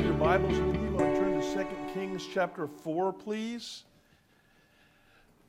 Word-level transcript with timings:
have 0.00 0.08
your 0.08 0.18
Bibles 0.18 0.58
with 0.58 0.80
you, 0.80 0.90
want 0.92 1.14
to 1.14 1.20
turn 1.20 1.40
to 1.40 1.54
2 1.54 1.92
Kings 1.92 2.26
chapter 2.32 2.66
4, 2.66 3.12
please. 3.12 3.84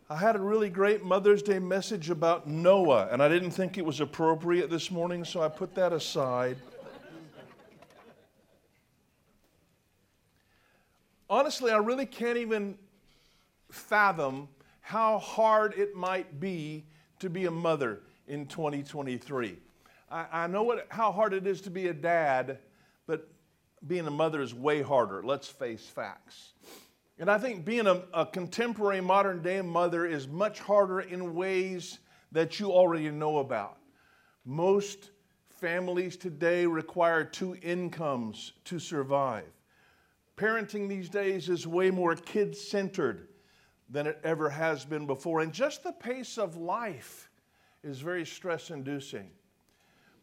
I 0.09 0.17
had 0.17 0.35
a 0.35 0.39
really 0.39 0.69
great 0.69 1.05
Mother's 1.05 1.41
Day 1.41 1.57
message 1.57 2.09
about 2.09 2.47
Noah, 2.47 3.07
and 3.11 3.23
I 3.23 3.29
didn't 3.29 3.51
think 3.51 3.77
it 3.77 3.85
was 3.85 4.01
appropriate 4.01 4.69
this 4.69 4.91
morning, 4.91 5.23
so 5.23 5.41
I 5.41 5.47
put 5.47 5.73
that 5.75 5.93
aside. 5.93 6.57
Honestly, 11.29 11.71
I 11.71 11.77
really 11.77 12.05
can't 12.05 12.37
even 12.37 12.77
fathom 13.71 14.49
how 14.81 15.19
hard 15.19 15.75
it 15.77 15.95
might 15.95 16.41
be 16.41 16.83
to 17.19 17.29
be 17.29 17.45
a 17.45 17.51
mother 17.51 18.01
in 18.27 18.47
2023. 18.47 19.57
I, 20.11 20.25
I 20.29 20.47
know 20.47 20.63
what, 20.63 20.87
how 20.89 21.13
hard 21.13 21.33
it 21.33 21.47
is 21.47 21.61
to 21.61 21.69
be 21.69 21.87
a 21.87 21.93
dad, 21.93 22.57
being 23.87 24.07
a 24.07 24.11
mother 24.11 24.41
is 24.41 24.53
way 24.53 24.81
harder. 24.81 25.23
Let's 25.23 25.47
face 25.47 25.85
facts. 25.85 26.53
And 27.19 27.29
I 27.29 27.37
think 27.37 27.65
being 27.65 27.87
a, 27.87 28.03
a, 28.13 28.25
contemporary 28.25 29.01
modern 29.01 29.41
day 29.41 29.61
mother 29.61 30.05
is 30.05 30.27
much 30.27 30.59
harder 30.59 31.01
in 31.01 31.35
ways 31.35 31.99
that 32.31 32.59
you 32.59 32.71
already 32.71 33.09
know 33.11 33.39
about. 33.39 33.77
Most 34.45 35.11
families 35.49 36.17
today 36.17 36.65
require 36.65 37.23
two 37.23 37.55
incomes 37.61 38.53
to 38.65 38.79
survive. 38.79 39.45
Parenting 40.35 40.89
these 40.89 41.09
days 41.09 41.49
is 41.49 41.67
way 41.67 41.91
more 41.91 42.15
kid 42.15 42.57
centered 42.57 43.27
than 43.89 44.07
it 44.07 44.19
ever 44.23 44.49
has 44.49 44.85
been 44.85 45.05
before. 45.05 45.41
And 45.41 45.53
just 45.53 45.83
the 45.83 45.91
pace 45.91 46.37
of 46.39 46.55
life 46.55 47.29
is 47.83 47.99
very 47.99 48.25
stress 48.25 48.71
inducing. 48.71 49.29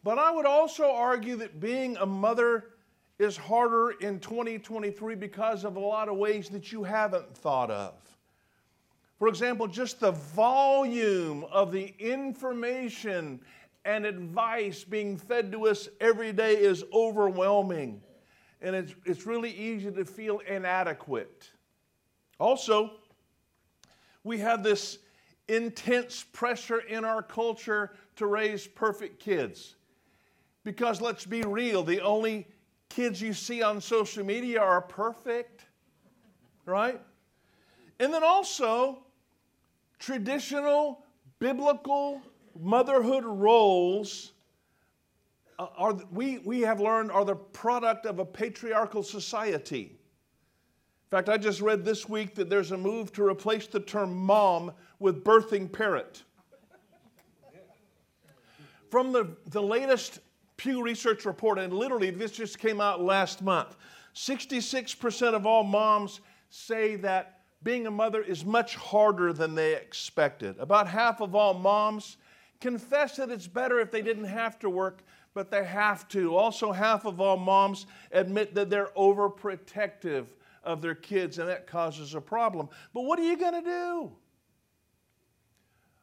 But 0.02 0.18
I 0.18 0.32
would 0.32 0.46
also 0.46 0.90
argue 0.90 1.36
that 1.36 1.60
being 1.60 1.96
a 1.98 2.06
mother 2.06 2.64
is 3.18 3.36
harder 3.36 3.90
in 4.00 4.20
2023 4.20 5.14
because 5.16 5.64
of 5.64 5.76
a 5.76 5.80
lot 5.80 6.08
of 6.08 6.16
ways 6.16 6.48
that 6.50 6.70
you 6.70 6.84
haven't 6.84 7.36
thought 7.36 7.70
of. 7.70 7.94
For 9.18 9.26
example, 9.26 9.66
just 9.66 9.98
the 9.98 10.12
volume 10.12 11.44
of 11.50 11.72
the 11.72 11.92
information 11.98 13.40
and 13.84 14.06
advice 14.06 14.84
being 14.84 15.16
fed 15.16 15.50
to 15.52 15.66
us 15.66 15.88
every 16.00 16.32
day 16.32 16.56
is 16.56 16.84
overwhelming. 16.92 18.00
And 18.60 18.76
it's, 18.76 18.94
it's 19.04 19.26
really 19.26 19.50
easy 19.50 19.90
to 19.90 20.04
feel 20.04 20.40
inadequate. 20.40 21.50
Also, 22.38 22.92
we 24.22 24.38
have 24.38 24.62
this 24.62 24.98
intense 25.48 26.24
pressure 26.32 26.80
in 26.80 27.04
our 27.04 27.22
culture 27.22 27.92
to 28.16 28.26
raise 28.26 28.66
perfect 28.66 29.18
kids. 29.18 29.74
Because 30.62 31.00
let's 31.00 31.24
be 31.24 31.42
real, 31.42 31.82
the 31.82 32.00
only 32.00 32.46
kids 32.88 33.20
you 33.20 33.32
see 33.32 33.62
on 33.62 33.80
social 33.80 34.24
media 34.24 34.60
are 34.60 34.80
perfect, 34.80 35.64
right? 36.66 37.00
And 38.00 38.12
then 38.12 38.22
also, 38.22 39.00
traditional 39.98 41.04
biblical 41.38 42.22
motherhood 42.58 43.24
roles 43.24 44.32
uh, 45.58 45.66
are, 45.76 45.94
we, 46.12 46.38
we 46.38 46.60
have 46.60 46.80
learned 46.80 47.10
are 47.10 47.24
the 47.24 47.34
product 47.34 48.06
of 48.06 48.18
a 48.20 48.24
patriarchal 48.24 49.02
society. 49.02 49.98
In 51.10 51.10
fact, 51.10 51.28
I 51.28 51.38
just 51.38 51.60
read 51.60 51.84
this 51.84 52.08
week 52.08 52.34
that 52.34 52.50
there's 52.50 52.70
a 52.70 52.76
move 52.76 53.12
to 53.14 53.24
replace 53.24 53.66
the 53.66 53.80
term 53.80 54.14
mom 54.14 54.72
with 54.98 55.24
birthing 55.24 55.70
parent. 55.72 56.24
From 58.90 59.12
the, 59.12 59.36
the 59.46 59.62
latest 59.62 60.20
Pew 60.58 60.82
Research 60.82 61.24
report, 61.24 61.58
and 61.58 61.72
literally 61.72 62.10
this 62.10 62.32
just 62.32 62.58
came 62.58 62.80
out 62.80 63.00
last 63.00 63.40
month. 63.40 63.76
66% 64.14 65.34
of 65.34 65.46
all 65.46 65.62
moms 65.62 66.20
say 66.50 66.96
that 66.96 67.40
being 67.62 67.86
a 67.86 67.90
mother 67.90 68.22
is 68.22 68.44
much 68.44 68.74
harder 68.76 69.32
than 69.32 69.54
they 69.54 69.74
expected. 69.74 70.56
About 70.58 70.88
half 70.88 71.20
of 71.20 71.34
all 71.34 71.54
moms 71.54 72.16
confess 72.60 73.16
that 73.16 73.30
it's 73.30 73.46
better 73.46 73.78
if 73.78 73.90
they 73.90 74.02
didn't 74.02 74.24
have 74.24 74.58
to 74.58 74.68
work, 74.68 75.02
but 75.32 75.50
they 75.50 75.64
have 75.64 76.08
to. 76.08 76.36
Also, 76.36 76.72
half 76.72 77.04
of 77.04 77.20
all 77.20 77.36
moms 77.36 77.86
admit 78.10 78.54
that 78.54 78.68
they're 78.68 78.90
overprotective 78.96 80.26
of 80.64 80.82
their 80.82 80.94
kids, 80.94 81.38
and 81.38 81.48
that 81.48 81.66
causes 81.66 82.14
a 82.14 82.20
problem. 82.20 82.68
But 82.92 83.02
what 83.02 83.18
are 83.20 83.24
you 83.24 83.36
going 83.36 83.62
to 83.62 83.70
do? 83.70 84.12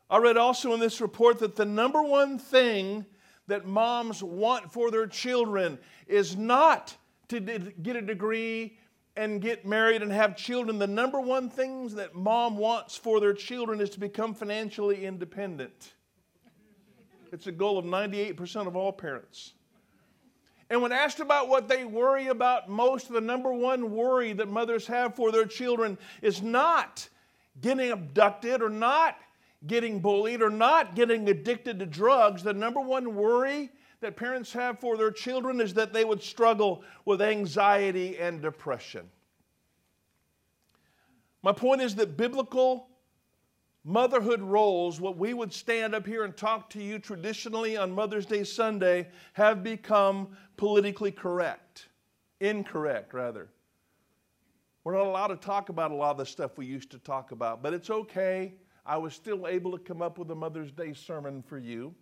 I 0.10 0.18
read 0.18 0.38
also 0.38 0.74
in 0.74 0.80
this 0.80 1.02
report 1.02 1.40
that 1.40 1.56
the 1.56 1.66
number 1.66 2.02
one 2.02 2.38
thing 2.38 3.06
that 3.48 3.66
moms 3.66 4.24
want 4.24 4.72
for 4.72 4.92
their 4.92 5.08
children 5.08 5.78
is 6.08 6.36
not 6.36 6.96
to 7.28 7.40
get 7.40 7.96
a 7.96 8.02
degree 8.02 8.78
and 9.18 9.42
get 9.42 9.66
married 9.66 10.02
and 10.02 10.12
have 10.12 10.36
children. 10.36 10.78
The 10.78 10.88
number 10.88 11.20
one 11.20 11.50
things 11.50 11.96
that 11.96 12.16
mom 12.16 12.58
wants 12.58 12.98
for 12.98 13.20
their 13.20 13.34
children 13.34 13.80
is 13.80 13.90
to 13.92 14.00
become 14.00 14.34
financially 14.34 15.06
independent. 15.06 15.94
It's 17.32 17.48
a 17.48 17.52
goal 17.52 17.78
of 17.78 17.86
98% 17.86 18.68
of 18.68 18.76
all 18.76 18.92
parents. 18.92 19.54
And 20.70 20.82
when 20.82 20.92
asked 20.92 21.20
about 21.20 21.48
what 21.48 21.68
they 21.68 21.86
worry 21.86 22.28
about 22.28 22.70
most, 22.70 23.12
the 23.12 23.22
number 23.22 23.54
one 23.54 23.92
worry 23.92 24.34
that 24.34 24.48
mothers 24.48 24.88
have 24.88 25.16
for 25.16 25.32
their 25.32 25.46
children 25.46 25.98
is 26.22 26.42
not 26.42 27.08
getting 27.62 27.92
abducted 27.92 28.62
or 28.62 28.70
not 28.70 29.18
getting 29.68 30.00
bullied 30.00 30.42
or 30.42 30.50
not 30.50 30.96
getting 30.96 31.28
addicted 31.30 31.80
to 31.80 31.86
drugs, 31.86 32.44
the 32.44 32.54
number 32.54 32.80
one 32.80 33.16
worry 33.16 33.72
that 34.02 34.16
parents 34.16 34.54
have 34.54 34.80
for 34.80 34.98
their 34.98 35.12
children 35.12 35.60
is 35.62 35.74
that 35.74 35.94
they 35.94 36.06
would 36.06 36.22
struggle 36.22 36.84
with 37.06 37.22
anxiety 37.22 38.18
and 38.18 38.42
depression. 38.42 39.10
My 41.42 41.52
point 41.52 41.82
is 41.82 41.96
that 41.96 42.18
biblical 42.18 42.90
motherhood 43.84 44.42
roles, 44.42 45.00
what 45.00 45.18
we 45.18 45.34
would 45.34 45.54
stand 45.54 45.94
up 45.94 46.06
here 46.06 46.24
and 46.24 46.36
talk 46.36 46.70
to 46.72 46.82
you 46.82 46.98
traditionally 46.98 47.78
on 47.78 47.92
Mother's 47.92 48.26
Day 48.26 48.44
Sunday, 48.44 49.08
have 49.34 49.64
become 49.64 50.36
politically 50.58 51.12
correct, 51.12 51.88
incorrect, 52.40 53.14
rather. 53.14 53.50
We're 54.84 54.94
not 54.94 55.06
allowed 55.06 55.28
to 55.28 55.36
talk 55.36 55.70
about 55.70 55.92
a 55.92 55.96
lot 55.96 56.12
of 56.12 56.18
the 56.18 56.26
stuff 56.26 56.58
we 56.58 56.66
used 56.66 56.92
to 56.92 57.00
talk 57.00 57.32
about, 57.32 57.62
but 57.64 57.74
it's 57.74 57.90
okay. 57.90 58.56
I 58.86 58.98
was 58.98 59.14
still 59.14 59.48
able 59.48 59.72
to 59.72 59.80
come 59.80 60.02
up 60.02 60.18
with 60.18 60.30
a 60.30 60.36
Mother's 60.36 60.72
Day 60.72 60.94
sermon 60.94 61.42
for 61.42 61.58
you. 61.58 61.94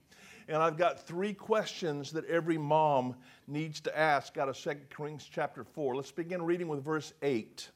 And 0.50 0.58
I've 0.58 0.78
got 0.78 1.00
three 1.00 1.34
questions 1.34 2.12
that 2.12 2.26
every 2.26 2.58
mom 2.58 3.16
needs 3.48 3.80
to 3.82 3.98
ask 3.98 4.38
out 4.38 4.50
of 4.50 4.58
2 4.58 4.76
Corinthians 4.90 5.30
chapter 5.32 5.64
4. 5.64 5.96
Let's 5.96 6.12
begin 6.12 6.42
reading 6.42 6.68
with 6.68 6.84
verse 6.84 7.14
8. 7.22 7.70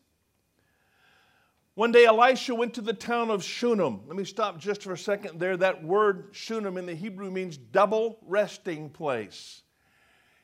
One 1.76 1.92
day 1.92 2.06
Elisha 2.06 2.56
went 2.56 2.74
to 2.74 2.82
the 2.82 2.94
town 2.94 3.30
of 3.30 3.44
Shunem. 3.44 4.02
Let 4.08 4.18
me 4.18 4.26
stop 4.26 4.60
just 4.60 4.84
for 4.84 4.94
a 4.94 4.98
second 4.98 5.40
there. 5.40 5.56
That 5.56 5.84
word 5.84 6.30
Shunem 6.32 6.76
in 6.78 6.86
the 6.86 6.96
Hebrew 6.96 7.32
means 7.32 7.56
double 7.56 8.18
resting 8.26 8.90
place. 8.90 9.62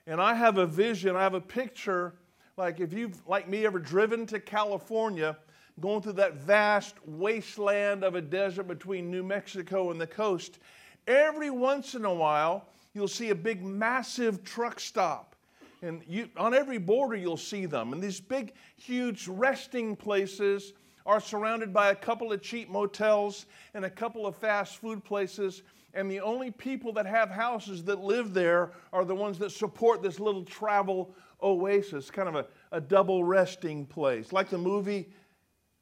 And 0.05 0.21
I 0.21 0.35
have 0.35 0.57
a 0.57 0.67
vision, 0.67 1.15
I 1.15 1.23
have 1.23 1.33
a 1.33 1.41
picture, 1.41 2.13
like 2.55 2.79
if 2.79 2.93
you've, 2.93 3.19
like 3.27 3.49
me, 3.49 3.65
ever 3.65 3.79
driven 3.79 4.25
to 4.27 4.39
California 4.39 5.37
going 5.79 6.01
through 6.01 6.13
that 6.13 6.35
vast 6.35 6.95
wasteland 7.05 8.03
of 8.03 8.15
a 8.15 8.21
desert 8.21 8.67
between 8.67 9.09
New 9.09 9.23
Mexico 9.23 9.91
and 9.91 9.99
the 9.99 10.07
coast, 10.07 10.59
every 11.07 11.49
once 11.49 11.95
in 11.95 12.05
a 12.05 12.13
while, 12.13 12.67
you'll 12.93 13.07
see 13.07 13.29
a 13.29 13.35
big, 13.35 13.63
massive 13.63 14.43
truck 14.43 14.79
stop. 14.79 15.35
And 15.81 16.01
you, 16.07 16.29
on 16.37 16.53
every 16.53 16.77
border, 16.77 17.15
you'll 17.15 17.35
see 17.35 17.65
them. 17.65 17.91
And 17.91 18.01
these 18.01 18.21
big, 18.21 18.53
huge 18.77 19.27
resting 19.27 19.95
places 19.95 20.73
are 21.05 21.19
surrounded 21.19 21.73
by 21.73 21.89
a 21.89 21.95
couple 21.95 22.31
of 22.31 22.41
cheap 22.41 22.69
motels 22.69 23.47
and 23.73 23.83
a 23.83 23.89
couple 23.89 24.25
of 24.25 24.35
fast 24.37 24.77
food 24.77 25.03
places. 25.03 25.63
And 25.93 26.09
the 26.09 26.21
only 26.21 26.51
people 26.51 26.93
that 26.93 27.05
have 27.05 27.29
houses 27.29 27.83
that 27.83 27.99
live 27.99 28.33
there 28.33 28.71
are 28.93 29.03
the 29.03 29.13
ones 29.13 29.37
that 29.39 29.51
support 29.51 30.01
this 30.01 30.19
little 30.19 30.43
travel 30.43 31.13
oasis, 31.41 32.09
kind 32.09 32.29
of 32.29 32.35
a, 32.35 32.45
a 32.71 32.79
double 32.79 33.25
resting 33.25 33.85
place. 33.85 34.31
Like 34.31 34.49
the 34.49 34.57
movie 34.57 35.09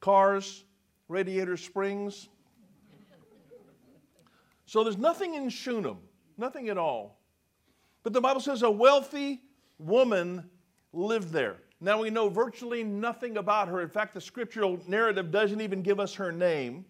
cars, 0.01 0.65
Radiator 1.07 1.55
Springs. 1.55 2.27
So 4.65 4.83
there's 4.83 4.97
nothing 4.97 5.35
in 5.35 5.49
Shunem, 5.49 5.97
nothing 6.37 6.69
at 6.69 6.77
all. 6.77 7.19
But 8.03 8.13
the 8.13 8.21
Bible 8.21 8.41
says 8.41 8.63
a 8.63 8.71
wealthy 8.71 9.41
woman 9.77 10.49
lived 10.93 11.29
there. 11.29 11.57
Now 11.79 12.01
we 12.01 12.09
know 12.09 12.29
virtually 12.29 12.83
nothing 12.83 13.37
about 13.37 13.67
her. 13.67 13.81
In 13.81 13.89
fact, 13.89 14.13
the 14.13 14.21
scriptural 14.21 14.79
narrative 14.87 15.31
doesn't 15.31 15.61
even 15.61 15.81
give 15.81 15.99
us 15.99 16.13
her 16.15 16.31
name. 16.31 16.85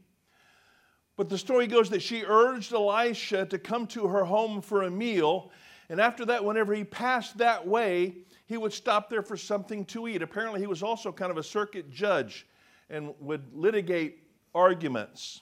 But 1.18 1.30
the 1.30 1.38
story 1.38 1.68
goes 1.68 1.90
that 1.90 2.02
she 2.02 2.24
urged 2.26 2.74
Elisha 2.74 3.46
to 3.46 3.60
come 3.60 3.88
to 3.88 4.08
her 4.08 4.26
home 4.26 4.62
for 4.62 4.84
a 4.84 4.92
meal. 4.92 5.52
And 5.90 6.00
after 6.00 6.26
that, 6.26 6.44
whenever 6.44 6.74
he 6.74 6.84
passed 6.84 7.38
that 7.38 7.66
way, 7.66 8.16
he 8.46 8.58
would 8.58 8.74
stop 8.74 9.10
there 9.10 9.22
for 9.22 9.38
something 9.38 9.86
to 9.86 10.08
eat. 10.08 10.22
Apparently, 10.22 10.60
he 10.60 10.68
was 10.68 10.84
also 10.84 11.12
kind 11.12 11.32
of 11.32 11.38
a 11.38 11.44
circuit 11.44 11.90
judge 11.90 12.46
and 12.92 13.16
would 13.20 13.56
litigate 13.56 14.20
arguments. 14.54 15.42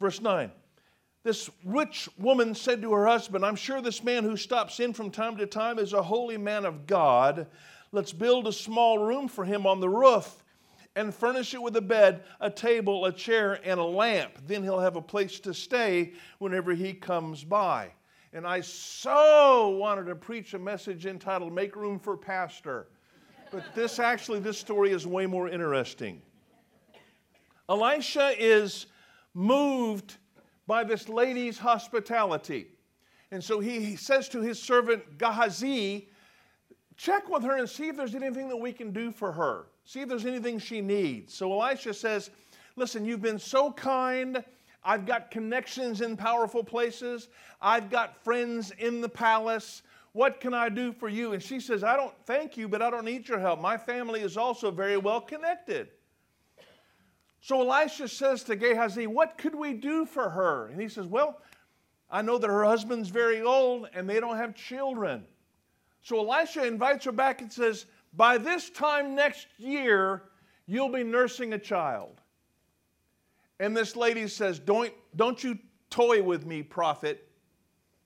Verse 0.00 0.22
9 0.22 0.50
This 1.24 1.50
rich 1.64 2.08
woman 2.18 2.54
said 2.54 2.80
to 2.82 2.92
her 2.94 3.06
husband, 3.06 3.44
I'm 3.44 3.56
sure 3.56 3.82
this 3.82 4.02
man 4.02 4.24
who 4.24 4.36
stops 4.36 4.80
in 4.80 4.94
from 4.94 5.10
time 5.10 5.36
to 5.36 5.46
time 5.46 5.78
is 5.78 5.92
a 5.92 6.02
holy 6.02 6.38
man 6.38 6.64
of 6.64 6.86
God. 6.86 7.48
Let's 7.90 8.12
build 8.12 8.46
a 8.46 8.52
small 8.52 8.98
room 8.98 9.28
for 9.28 9.44
him 9.44 9.66
on 9.66 9.80
the 9.80 9.88
roof 9.88 10.44
and 10.94 11.14
furnish 11.14 11.54
it 11.54 11.62
with 11.62 11.76
a 11.76 11.82
bed, 11.82 12.24
a 12.40 12.50
table, 12.50 13.04
a 13.04 13.12
chair, 13.12 13.60
and 13.64 13.78
a 13.78 13.84
lamp. 13.84 14.32
Then 14.46 14.62
he'll 14.62 14.80
have 14.80 14.96
a 14.96 15.02
place 15.02 15.40
to 15.40 15.54
stay 15.54 16.12
whenever 16.38 16.74
he 16.74 16.92
comes 16.92 17.44
by. 17.44 17.92
And 18.32 18.46
I 18.46 18.60
so 18.60 19.70
wanted 19.70 20.06
to 20.06 20.14
preach 20.14 20.54
a 20.54 20.58
message 20.58 21.06
entitled 21.06 21.52
Make 21.52 21.76
Room 21.76 21.98
for 21.98 22.16
Pastor. 22.16 22.88
But 23.50 23.64
this 23.74 23.98
actually, 23.98 24.40
this 24.40 24.58
story 24.58 24.90
is 24.90 25.06
way 25.06 25.24
more 25.24 25.48
interesting. 25.48 26.20
Elisha 27.68 28.34
is 28.38 28.86
moved 29.34 30.16
by 30.66 30.84
this 30.84 31.08
lady's 31.08 31.58
hospitality. 31.58 32.68
And 33.30 33.42
so 33.42 33.60
he, 33.60 33.96
says 33.96 34.28
to 34.30 34.40
his 34.40 34.60
servant 34.60 35.18
Gehazi, 35.18 36.08
check 36.96 37.28
with 37.28 37.42
her 37.42 37.56
and 37.56 37.68
see 37.68 37.88
if 37.88 37.96
there's 37.96 38.14
anything 38.14 38.48
that 38.48 38.56
we 38.56 38.72
can 38.72 38.90
do 38.90 39.12
for 39.12 39.32
her. 39.32 39.66
See 39.84 40.00
if 40.00 40.08
there's 40.08 40.26
anything 40.26 40.58
she 40.58 40.80
needs. 40.80 41.34
So 41.34 41.52
Elisha 41.52 41.94
says, 41.94 42.30
Listen, 42.76 43.04
you've 43.04 43.20
been 43.22 43.40
so 43.40 43.72
kind. 43.72 44.44
I've 44.84 45.04
got 45.04 45.32
connections 45.32 46.00
in 46.00 46.16
powerful 46.16 46.62
places. 46.62 47.28
I've 47.60 47.90
got 47.90 48.22
friends 48.22 48.70
in 48.78 49.00
the 49.00 49.08
palace. 49.08 49.82
What 50.12 50.40
can 50.40 50.54
I 50.54 50.68
do 50.68 50.92
for 50.92 51.08
you? 51.08 51.32
And 51.32 51.42
she 51.42 51.58
says, 51.58 51.82
I 51.82 51.96
don't 51.96 52.14
thank 52.24 52.56
you, 52.56 52.68
but 52.68 52.80
I 52.80 52.88
don't 52.88 53.04
need 53.04 53.28
your 53.28 53.40
help. 53.40 53.60
My 53.60 53.76
family 53.76 54.20
is 54.20 54.36
also 54.36 54.70
very 54.70 54.96
well 54.96 55.20
connected. 55.20 55.88
So 57.40 57.60
Elisha 57.60 58.08
says 58.08 58.42
to 58.44 58.56
Gehazi, 58.56 59.06
What 59.06 59.38
could 59.38 59.54
we 59.54 59.72
do 59.74 60.04
for 60.04 60.30
her? 60.30 60.68
And 60.68 60.80
he 60.80 60.88
says, 60.88 61.06
Well, 61.06 61.40
I 62.10 62.22
know 62.22 62.38
that 62.38 62.48
her 62.48 62.64
husband's 62.64 63.08
very 63.08 63.42
old 63.42 63.88
and 63.94 64.08
they 64.08 64.20
don't 64.20 64.36
have 64.36 64.54
children. 64.54 65.24
So 66.00 66.18
Elisha 66.18 66.66
invites 66.66 67.04
her 67.04 67.12
back 67.12 67.40
and 67.40 67.52
says, 67.52 67.86
By 68.14 68.38
this 68.38 68.70
time 68.70 69.14
next 69.14 69.46
year, 69.58 70.24
you'll 70.66 70.92
be 70.92 71.04
nursing 71.04 71.52
a 71.52 71.58
child. 71.58 72.20
And 73.60 73.76
this 73.76 73.96
lady 73.96 74.28
says, 74.28 74.58
Don't, 74.58 74.92
don't 75.16 75.42
you 75.42 75.58
toy 75.90 76.22
with 76.22 76.46
me, 76.46 76.62
prophet. 76.62 77.24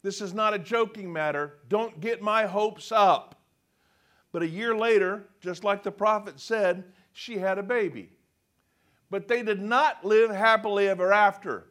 This 0.02 0.20
is 0.20 0.34
not 0.34 0.52
a 0.52 0.58
joking 0.58 1.12
matter. 1.12 1.58
Don't 1.68 2.00
get 2.00 2.20
my 2.20 2.44
hopes 2.44 2.90
up. 2.90 3.40
But 4.32 4.42
a 4.42 4.48
year 4.48 4.74
later, 4.74 5.28
just 5.40 5.62
like 5.62 5.82
the 5.82 5.92
prophet 5.92 6.40
said, 6.40 6.84
she 7.12 7.38
had 7.38 7.58
a 7.58 7.62
baby. 7.62 8.10
But 9.12 9.28
they 9.28 9.44
did 9.44 9.62
not 9.62 10.04
live 10.04 10.32
happily 10.32 10.88
ever 10.88 11.12
after. 11.12 11.68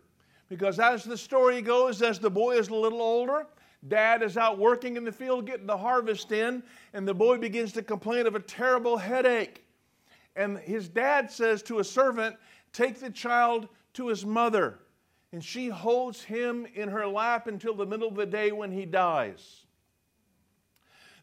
Because 0.48 0.80
as 0.80 1.04
the 1.04 1.18
story 1.18 1.62
goes, 1.62 2.02
as 2.02 2.20
the 2.20 2.30
boy 2.30 2.58
is 2.58 2.70
a 2.70 2.76
little 2.76 3.02
older, 3.02 3.48
dad 3.90 4.22
is 4.22 4.38
out 4.38 4.58
working 4.60 4.96
in 4.96 5.04
the 5.04 5.12
field 5.12 5.46
getting 5.46 5.66
the 5.66 5.76
harvest 5.76 6.32
in, 6.32 6.64
and 6.94 7.06
the 7.06 7.14
boy 7.14 7.38
begins 7.38 7.74
to 7.74 7.82
complain 7.82 8.28
of 8.28 8.36
a 8.36 8.40
terrible 8.40 8.96
headache. 8.96 9.66
And 10.38 10.60
his 10.60 10.88
dad 10.88 11.30
says 11.30 11.62
to 11.64 11.80
a 11.80 11.84
servant, 11.84 12.38
Take 12.72 13.00
the 13.00 13.10
child 13.10 13.68
to 13.96 14.08
his 14.08 14.26
mother 14.26 14.80
and 15.34 15.44
she 15.44 15.70
holds 15.70 16.22
him 16.24 16.68
in 16.76 16.90
her 16.90 17.08
lap 17.08 17.48
until 17.48 17.74
the 17.74 17.86
middle 17.86 18.10
of 18.10 18.16
the 18.16 18.26
day 18.26 18.52
when 18.52 18.72
he 18.72 18.86
dies. 18.86 19.66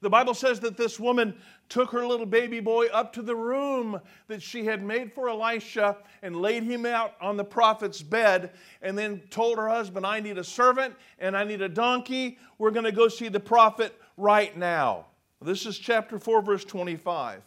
The 0.00 0.11
Bible 0.11 0.35
says 0.35 0.61
that 0.61 0.76
this 0.76 0.99
woman 0.99 1.37
took 1.69 1.91
her 1.91 2.06
little 2.06 2.26
baby 2.26 2.61
boy 2.61 2.87
up 2.87 3.12
to 3.12 3.23
the 3.23 3.37
room 3.37 4.00
that 4.26 4.43
she 4.43 4.65
had 4.65 4.82
made 4.82 5.12
for 5.12 5.29
Elisha 5.29 5.97
and 6.23 6.37
laid 6.37 6.62
him 6.62 6.87
out 6.87 7.15
on 7.20 7.37
the 7.37 7.44
prophet's 7.44 8.03
bed 8.03 8.53
and 8.82 8.97
then 8.97 9.20
told 9.31 9.59
her 9.59 9.69
husband, 9.69 10.06
I 10.06 10.20
need 10.20 10.38
a 10.38 10.44
servant 10.44 10.94
and 11.19 11.37
I 11.37 11.44
need 11.44 11.62
a 11.62 11.69
donkey. 11.69 12.38
We're 12.59 12.70
going 12.70 12.85
to 12.85 12.93
go 12.93 13.09
see 13.09 13.29
the 13.29 13.41
prophet 13.41 13.94
right 14.17 14.56
now. 14.56 15.06
This 15.41 15.67
is 15.67 15.79
chapter 15.79 16.19
4, 16.19 16.43
verse 16.43 16.65
25. 16.65 17.43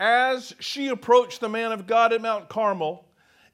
As 0.00 0.54
she 0.58 0.88
approached 0.88 1.40
the 1.40 1.48
man 1.48 1.72
of 1.72 1.86
God 1.86 2.12
at 2.12 2.22
Mount 2.22 2.48
Carmel, 2.48 3.04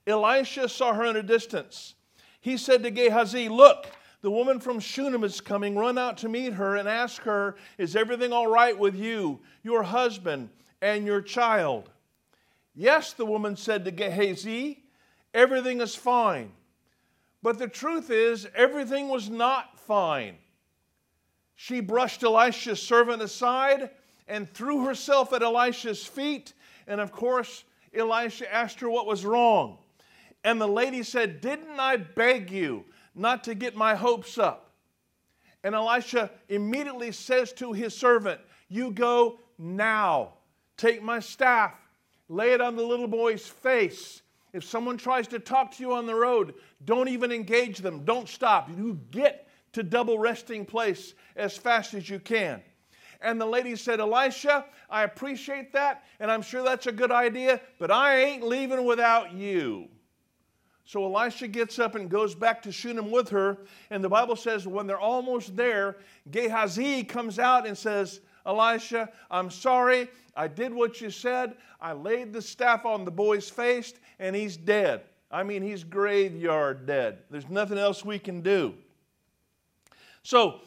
Elisha 0.06 0.69
saw 0.69 0.94
her 0.94 1.05
in 1.05 1.17
a 1.17 1.23
distance. 1.23 1.94
He 2.41 2.56
said 2.56 2.85
to 2.85 2.91
Gehazi, 2.91 3.49
Look, 3.49 3.88
the 4.23 4.31
woman 4.31 4.61
from 4.61 4.81
Shunem 4.81 5.25
is 5.25 5.41
coming. 5.41 5.77
Run 5.77 5.99
out 5.99 6.19
to 6.19 6.29
meet 6.29 6.55
her 6.55 6.77
and 6.77 6.89
ask 6.89 7.23
her, 7.23 7.57
Is 7.79 7.97
everything 7.97 8.33
all 8.33 8.47
right 8.47 8.77
with 8.77 8.95
you, 8.95 9.41
your 9.63 9.83
husband, 9.83 10.51
and 10.81 11.07
your 11.07 11.21
child? 11.21 11.91
Yes, 12.75 13.13
the 13.13 13.27
woman 13.27 13.57
said 13.57 13.85
to 13.85 13.91
Gehazi, 13.91 14.83
Everything 15.35 15.81
is 15.81 15.95
fine. 15.95 16.53
But 17.43 17.59
the 17.59 17.69
truth 17.69 18.11
is, 18.11 18.49
everything 18.55 19.09
was 19.09 19.29
not 19.29 19.79
fine. 19.79 20.37
She 21.55 21.81
brushed 21.81 22.23
Elisha's 22.23 22.83
servant 22.83 23.23
aside 23.23 23.91
and 24.29 24.53
threw 24.53 24.85
herself 24.85 25.33
at 25.33 25.43
Elisha's 25.43 26.05
feet. 26.05 26.55
And 26.87 27.01
of 27.01 27.12
course, 27.12 27.65
Elisha 27.95 28.53
asked 28.53 28.81
her 28.81 28.91
what 28.91 29.07
was 29.07 29.25
wrong. 29.25 29.79
And 30.43 30.61
the 30.61 30.69
lady 30.69 31.03
said, 31.03 31.41
Didn't 31.41 31.79
I 31.79 31.97
beg 31.97 32.51
you 32.51 32.85
not 33.17 33.45
to 33.45 33.55
get 33.55 33.75
my 33.75 33.95
hopes 33.95 34.39
up? 34.39 34.71
And 35.65 35.75
Elisha 35.75 36.31
immediately 36.49 37.11
says 37.11 37.53
to 37.55 37.73
his 37.73 37.97
servant, 37.97 38.41
You 38.69 38.93
go 38.93 39.41
now. 39.59 40.35
Take 40.77 41.03
my 41.03 41.21
staff, 41.21 41.75
lay 42.29 42.53
it 42.53 42.61
on 42.61 42.77
the 42.77 42.85
little 42.85 43.09
boy's 43.09 43.47
face. 43.47 44.23
If 44.53 44.65
someone 44.65 44.97
tries 44.97 45.27
to 45.29 45.39
talk 45.39 45.73
to 45.73 45.83
you 45.83 45.93
on 45.93 46.07
the 46.07 46.15
road, 46.15 46.55
don't 46.85 47.09
even 47.09 47.33
engage 47.33 47.79
them. 47.79 48.05
Don't 48.05 48.29
stop. 48.29 48.69
You 48.69 49.01
get 49.11 49.49
to 49.73 49.83
double 49.83 50.19
resting 50.19 50.65
place 50.65 51.15
as 51.35 51.57
fast 51.57 51.95
as 51.95 52.09
you 52.09 52.19
can. 52.19 52.62
And 53.21 53.41
the 53.41 53.47
lady 53.47 53.77
said, 53.77 54.01
Elisha, 54.01 54.67
I 54.89 55.03
appreciate 55.03 55.73
that, 55.73 56.05
and 56.21 56.31
I'm 56.31 56.43
sure 56.43 56.62
that's 56.62 56.87
a 56.87 56.93
good 56.93 57.11
idea, 57.11 57.61
but 57.79 57.91
I 57.91 58.19
ain't 58.19 58.43
leaving 58.43 58.85
without 58.85 59.33
you. 59.33 59.89
So 60.87 61.05
Elisha 61.05 61.49
gets 61.49 61.81
up 61.81 61.97
and 61.97 62.09
goes 62.09 62.35
back 62.35 62.62
to 62.62 62.73
Shunem 62.73 63.11
with 63.11 63.29
her. 63.31 63.59
And 63.91 64.03
the 64.03 64.09
Bible 64.09 64.37
says 64.37 64.69
when 64.69 64.87
they're 64.87 64.99
almost 64.99 65.56
there, 65.56 65.97
Gehazi 66.31 67.03
comes 67.03 67.41
out 67.41 67.67
and 67.67 67.77
says, 67.77 68.21
Elisha, 68.47 69.11
I'm 69.29 69.50
sorry. 69.50 70.09
I 70.37 70.47
did 70.47 70.73
what 70.73 71.00
you 71.00 71.11
said. 71.11 71.56
I 71.81 71.93
laid 71.93 72.33
the 72.33 72.40
staff 72.40 72.87
on 72.87 73.05
the 73.05 73.11
boy's 73.11 73.50
face, 73.50 73.95
and 74.21 74.37
he's 74.37 74.57
dead. 74.57 75.02
I 75.31 75.43
mean, 75.43 75.61
he's 75.61 75.83
graveyard 75.83 76.87
dead. 76.87 77.19
There's 77.31 77.49
nothing 77.49 77.78
else 77.78 78.05
we 78.05 78.21
can 78.21 78.40
do. 78.40 78.73
So 80.23 80.61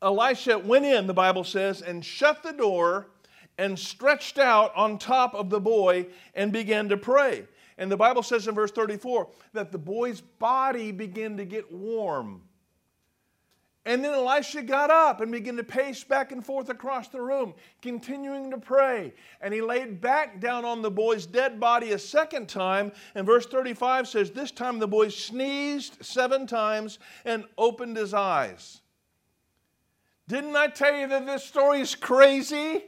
Elisha 0.00 0.60
went 0.60 0.84
in, 0.84 1.08
the 1.08 1.14
Bible 1.14 1.42
says, 1.42 1.82
and 1.82 2.04
shut 2.04 2.44
the 2.44 2.52
door 2.52 3.08
and 3.58 3.76
stretched 3.76 4.38
out 4.38 4.72
on 4.76 4.98
top 4.98 5.34
of 5.34 5.50
the 5.50 5.60
boy 5.60 6.06
and 6.34 6.52
began 6.52 6.88
to 6.90 6.96
pray. 6.96 7.46
And 7.76 7.90
the 7.90 7.96
Bible 7.96 8.22
says 8.22 8.46
in 8.46 8.54
verse 8.54 8.70
34 8.70 9.28
that 9.52 9.72
the 9.72 9.78
boy's 9.78 10.20
body 10.20 10.92
began 10.92 11.36
to 11.36 11.44
get 11.44 11.72
warm. 11.72 12.42
And 13.86 14.02
then 14.02 14.14
Elisha 14.14 14.62
got 14.62 14.90
up 14.90 15.20
and 15.20 15.30
began 15.30 15.56
to 15.56 15.64
pace 15.64 16.02
back 16.02 16.32
and 16.32 16.44
forth 16.44 16.70
across 16.70 17.08
the 17.08 17.20
room, 17.20 17.52
continuing 17.82 18.50
to 18.50 18.56
pray. 18.56 19.12
And 19.42 19.52
he 19.52 19.60
laid 19.60 20.00
back 20.00 20.40
down 20.40 20.64
on 20.64 20.80
the 20.80 20.90
boy's 20.90 21.26
dead 21.26 21.60
body 21.60 21.92
a 21.92 21.98
second 21.98 22.48
time. 22.48 22.92
And 23.14 23.26
verse 23.26 23.44
35 23.44 24.08
says, 24.08 24.30
This 24.30 24.50
time 24.50 24.78
the 24.78 24.88
boy 24.88 25.08
sneezed 25.08 26.02
seven 26.02 26.46
times 26.46 26.98
and 27.26 27.44
opened 27.58 27.98
his 27.98 28.14
eyes. 28.14 28.80
Didn't 30.28 30.56
I 30.56 30.68
tell 30.68 30.96
you 30.96 31.06
that 31.08 31.26
this 31.26 31.44
story 31.44 31.80
is 31.80 31.94
crazy? 31.94 32.84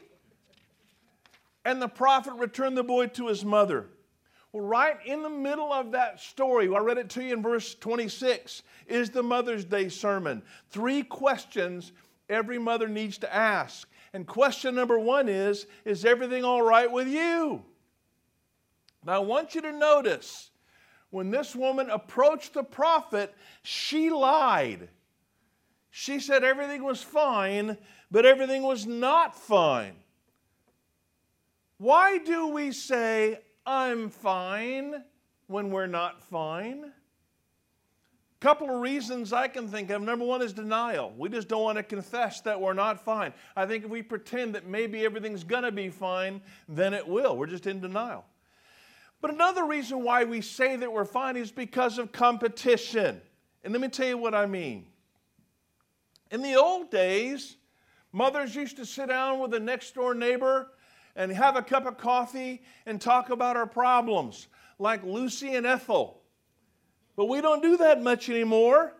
And 1.67 1.83
the 1.83 1.89
prophet 1.89 2.33
returned 2.35 2.79
the 2.79 2.85
boy 2.85 3.09
to 3.09 3.27
his 3.27 3.45
mother. 3.45 3.89
Well, 4.57 4.65
right 4.65 4.97
in 5.05 5.23
the 5.23 5.29
middle 5.29 5.71
of 5.71 5.93
that 5.93 6.19
story, 6.19 6.67
I 6.75 6.79
read 6.79 6.97
it 6.97 7.11
to 7.11 7.23
you 7.23 7.35
in 7.35 7.43
verse 7.43 7.75
26, 7.75 8.63
is 8.87 9.11
the 9.11 9.23
Mother's 9.23 9.67
Day 9.67 9.91
sermon. 9.91 10.43
Three 10.71 11.03
questions 11.03 11.93
every 12.31 12.59
mother 12.59 12.89
needs 12.89 13.19
to 13.19 13.35
ask. 13.35 13.87
And 14.15 14.27
question 14.27 14.75
number 14.75 14.99
one 14.99 15.29
is 15.29 15.67
Is 15.85 16.07
everything 16.07 16.43
all 16.43 16.63
right 16.63 16.91
with 16.91 17.07
you? 17.07 17.65
Now, 19.05 19.17
I 19.17 19.19
want 19.19 19.55
you 19.55 19.61
to 19.61 19.73
notice 19.73 20.49
when 21.11 21.31
this 21.31 21.55
woman 21.55 21.91
approached 21.91 22.55
the 22.55 22.65
prophet, 22.65 23.35
she 23.63 24.09
lied. 24.09 24.89
She 25.91 26.19
said 26.19 26.45
everything 26.45 26.83
was 26.83 27.03
fine, 27.03 27.77
but 28.11 28.25
everything 28.25 28.63
was 28.63 28.87
not 28.87 29.39
fine. 29.39 29.97
Why 31.77 32.17
do 32.17 32.49
we 32.49 32.73
say, 32.73 33.41
I'm 33.67 34.09
fine 34.09 35.03
when 35.49 35.71
we're 35.71 35.87
not 35.87 36.23
fine? 36.23 36.85
A 36.85 38.45
couple 38.45 38.71
of 38.71 38.81
reasons 38.81 39.33
I 39.33 39.49
can 39.49 39.67
think 39.67 39.91
of. 39.91 40.03
Number 40.03 40.25
one 40.25 40.43
is 40.43 40.53
denial. 40.53 41.13
We 41.17 41.29
just 41.29 41.49
don't 41.49 41.63
want 41.63 41.79
to 41.79 41.83
confess 41.83 42.41
that 42.43 42.61
we're 42.61 42.75
not 42.75 43.05
fine. 43.05 43.33
I 43.57 43.67
think 43.67 43.85
if 43.85 43.91
we 43.91 44.03
pretend 44.03 44.55
that 44.55 44.67
maybe 44.67 45.05
everything's 45.05 45.43
going 45.43 45.65
to 45.65 45.73
be 45.73 45.89
fine, 45.89 46.41
then 46.69 46.95
it 46.95 47.07
will. 47.07 47.37
We're 47.37 47.47
just 47.47 47.67
in 47.67 47.81
denial. 47.81 48.25
But 49.21 49.33
another 49.33 49.65
reason 49.65 50.05
why 50.05 50.25
we 50.25 50.43
say 50.43 50.77
that 50.77 50.93
we're 50.93 51.05
fine 51.05 51.37
is 51.37 51.51
because 51.51 51.99
of 51.99 52.13
competition. 52.13 53.21
And 53.65 53.73
let 53.73 53.81
me 53.81 53.89
tell 53.89 54.07
you 54.07 54.19
what 54.19 54.35
I 54.35 54.47
mean. 54.47 54.87
In 56.31 56.43
the 56.43 56.55
old 56.55 56.91
days, 56.91 57.57
Mothers 58.17 58.55
used 58.55 58.77
to 58.77 58.87
sit 58.87 59.11
down 59.11 59.41
with 59.41 59.51
the 59.51 59.61
next 59.61 59.95
door 59.95 60.15
neighbor 60.15 60.69
and 61.17 61.33
have 61.33 61.57
a 61.57 61.63
cup 61.63 61.87
of 61.87 61.97
coffee 61.97 62.63
and 62.85 63.01
talk 63.01 63.31
about 63.31 63.57
our 63.57 63.67
problems, 63.67 64.47
like 64.79 65.03
Lucy 65.03 65.55
and 65.55 65.67
Ethel. 65.67 66.21
But 67.17 67.27
we 67.27 67.41
don't 67.41 67.63
do 67.63 67.79
that 67.79 68.03
much 68.03 68.29
anymore 68.29 68.93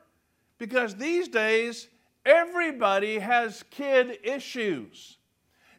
because 0.59 0.97
these 0.97 1.29
days 1.29 1.89
everybody 2.25 3.19
has 3.19 3.63
kid 3.71 4.19
issues, 4.25 5.19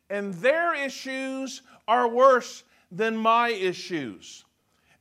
and 0.10 0.34
their 0.36 0.76
issues 0.76 1.64
are 1.88 2.08
worse 2.08 2.64
than 2.92 3.18
my 3.18 3.50
issues. 3.50 4.46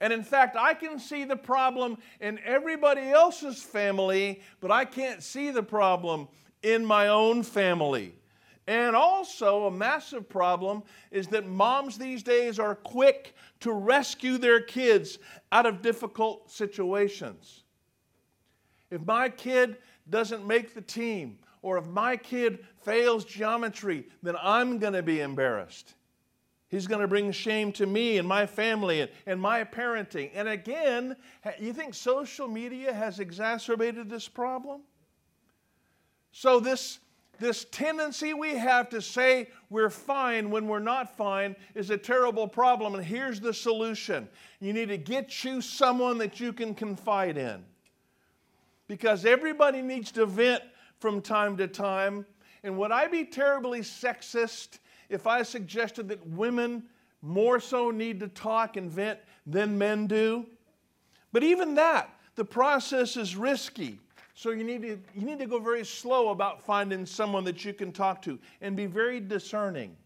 And 0.00 0.12
in 0.12 0.22
fact, 0.22 0.56
I 0.56 0.74
can 0.74 0.98
see 0.98 1.24
the 1.24 1.36
problem 1.36 1.98
in 2.20 2.38
everybody 2.44 3.10
else's 3.10 3.62
family, 3.62 4.42
but 4.60 4.70
I 4.70 4.84
can't 4.84 5.22
see 5.22 5.50
the 5.50 5.62
problem 5.62 6.28
in 6.62 6.84
my 6.84 7.08
own 7.08 7.42
family. 7.42 8.14
And 8.66 8.96
also, 8.96 9.66
a 9.66 9.70
massive 9.70 10.28
problem 10.28 10.82
is 11.12 11.28
that 11.28 11.46
moms 11.46 11.98
these 11.98 12.22
days 12.22 12.58
are 12.58 12.74
quick 12.74 13.34
to 13.60 13.72
rescue 13.72 14.38
their 14.38 14.60
kids 14.60 15.18
out 15.52 15.66
of 15.66 15.82
difficult 15.82 16.50
situations. 16.50 17.62
If 18.90 19.06
my 19.06 19.28
kid 19.28 19.76
doesn't 20.10 20.46
make 20.46 20.74
the 20.74 20.80
team, 20.80 21.38
or 21.62 21.78
if 21.78 21.86
my 21.86 22.16
kid 22.16 22.64
fails 22.82 23.24
geometry, 23.24 24.06
then 24.22 24.36
I'm 24.40 24.78
going 24.78 24.92
to 24.92 25.02
be 25.02 25.20
embarrassed. 25.20 25.94
He's 26.68 26.88
going 26.88 27.00
to 27.00 27.08
bring 27.08 27.30
shame 27.30 27.70
to 27.72 27.86
me 27.86 28.18
and 28.18 28.26
my 28.26 28.46
family 28.46 29.00
and, 29.00 29.10
and 29.26 29.40
my 29.40 29.62
parenting. 29.62 30.30
And 30.34 30.48
again, 30.48 31.16
you 31.60 31.72
think 31.72 31.94
social 31.94 32.48
media 32.48 32.92
has 32.92 33.20
exacerbated 33.20 34.10
this 34.10 34.28
problem? 34.28 34.82
So, 36.32 36.60
this 36.60 36.98
this 37.38 37.66
tendency 37.70 38.34
we 38.34 38.56
have 38.56 38.88
to 38.90 39.00
say 39.00 39.48
we're 39.70 39.90
fine 39.90 40.50
when 40.50 40.68
we're 40.68 40.78
not 40.78 41.16
fine 41.16 41.56
is 41.74 41.90
a 41.90 41.98
terrible 41.98 42.46
problem. 42.48 42.94
And 42.94 43.04
here's 43.04 43.40
the 43.40 43.52
solution 43.52 44.28
you 44.60 44.72
need 44.72 44.88
to 44.88 44.96
get 44.96 45.44
you 45.44 45.60
someone 45.60 46.18
that 46.18 46.40
you 46.40 46.52
can 46.52 46.74
confide 46.74 47.36
in. 47.36 47.64
Because 48.88 49.26
everybody 49.26 49.82
needs 49.82 50.12
to 50.12 50.26
vent 50.26 50.62
from 50.98 51.20
time 51.20 51.56
to 51.56 51.66
time. 51.66 52.24
And 52.62 52.78
would 52.78 52.92
I 52.92 53.08
be 53.08 53.24
terribly 53.24 53.80
sexist 53.80 54.78
if 55.08 55.26
I 55.26 55.42
suggested 55.42 56.08
that 56.08 56.26
women 56.26 56.84
more 57.22 57.60
so 57.60 57.90
need 57.90 58.20
to 58.20 58.28
talk 58.28 58.76
and 58.76 58.90
vent 58.90 59.18
than 59.46 59.76
men 59.76 60.06
do? 60.06 60.46
But 61.32 61.42
even 61.42 61.74
that, 61.74 62.10
the 62.36 62.44
process 62.44 63.16
is 63.16 63.36
risky. 63.36 63.98
So 64.36 64.50
you 64.50 64.64
need, 64.64 64.82
to, 64.82 64.98
you 65.14 65.24
need 65.24 65.38
to 65.38 65.46
go 65.46 65.58
very 65.58 65.82
slow 65.82 66.28
about 66.28 66.62
finding 66.62 67.06
someone 67.06 67.42
that 67.44 67.64
you 67.64 67.72
can 67.72 67.90
talk 67.90 68.20
to 68.22 68.38
and 68.60 68.76
be 68.76 68.84
very 68.84 69.18
discerning. 69.18 69.96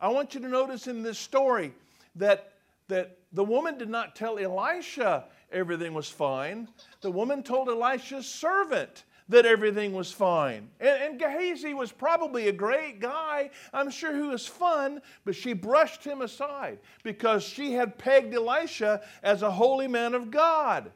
I 0.00 0.08
want 0.08 0.34
you 0.34 0.40
to 0.40 0.48
notice 0.48 0.86
in 0.86 1.02
this 1.02 1.18
story 1.18 1.74
that, 2.16 2.54
that 2.88 3.18
the 3.34 3.44
woman 3.44 3.76
did 3.76 3.90
not 3.90 4.16
tell 4.16 4.38
Elisha 4.38 5.26
everything 5.52 5.92
was 5.92 6.08
fine. 6.08 6.66
The 7.02 7.10
woman 7.10 7.42
told 7.42 7.68
Elisha's 7.68 8.26
servant 8.26 9.04
that 9.28 9.44
everything 9.44 9.92
was 9.92 10.10
fine. 10.10 10.70
And, 10.80 11.02
and 11.02 11.18
Gehazi 11.18 11.74
was 11.74 11.92
probably 11.92 12.48
a 12.48 12.52
great 12.52 13.00
guy. 13.00 13.50
I'm 13.74 13.90
sure 13.90 14.16
he 14.16 14.22
was 14.22 14.46
fun, 14.46 15.02
but 15.26 15.36
she 15.36 15.52
brushed 15.52 16.02
him 16.02 16.22
aside 16.22 16.78
because 17.02 17.42
she 17.42 17.74
had 17.74 17.98
pegged 17.98 18.32
Elisha 18.32 19.02
as 19.22 19.42
a 19.42 19.50
holy 19.50 19.88
man 19.88 20.14
of 20.14 20.30
God. 20.30 20.90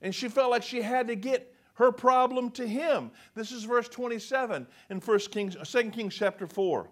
And 0.00 0.14
she 0.14 0.30
felt 0.30 0.50
like 0.50 0.62
she 0.62 0.80
had 0.80 1.08
to 1.08 1.14
get 1.14 1.53
her 1.74 1.92
problem 1.92 2.50
to 2.52 2.66
him. 2.66 3.10
This 3.34 3.52
is 3.52 3.64
verse 3.64 3.88
27 3.88 4.66
in 4.90 5.00
1 5.00 5.18
Kings, 5.30 5.56
uh, 5.56 5.64
2 5.64 5.90
Kings 5.90 6.14
chapter 6.14 6.46
4. 6.46 6.88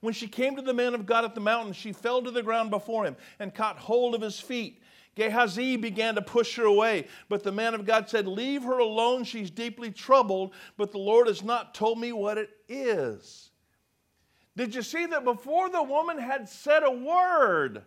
When 0.00 0.14
she 0.14 0.26
came 0.26 0.56
to 0.56 0.62
the 0.62 0.74
man 0.74 0.94
of 0.94 1.06
God 1.06 1.24
at 1.24 1.34
the 1.34 1.40
mountain, 1.40 1.72
she 1.72 1.92
fell 1.92 2.22
to 2.22 2.30
the 2.30 2.42
ground 2.42 2.70
before 2.70 3.04
him 3.04 3.16
and 3.38 3.54
caught 3.54 3.78
hold 3.78 4.14
of 4.14 4.20
his 4.20 4.40
feet. 4.40 4.82
Gehazi 5.14 5.76
began 5.76 6.14
to 6.14 6.22
push 6.22 6.56
her 6.56 6.64
away, 6.64 7.06
but 7.28 7.42
the 7.42 7.52
man 7.52 7.74
of 7.74 7.84
God 7.84 8.08
said, 8.08 8.26
Leave 8.26 8.64
her 8.64 8.78
alone. 8.78 9.24
She's 9.24 9.50
deeply 9.50 9.90
troubled, 9.90 10.54
but 10.76 10.90
the 10.90 10.98
Lord 10.98 11.28
has 11.28 11.42
not 11.42 11.74
told 11.74 12.00
me 12.00 12.12
what 12.12 12.38
it 12.38 12.50
is. 12.68 13.50
Did 14.56 14.74
you 14.74 14.82
see 14.82 15.06
that 15.06 15.24
before 15.24 15.70
the 15.70 15.82
woman 15.82 16.18
had 16.18 16.48
said 16.48 16.82
a 16.82 16.90
word, 16.90 17.82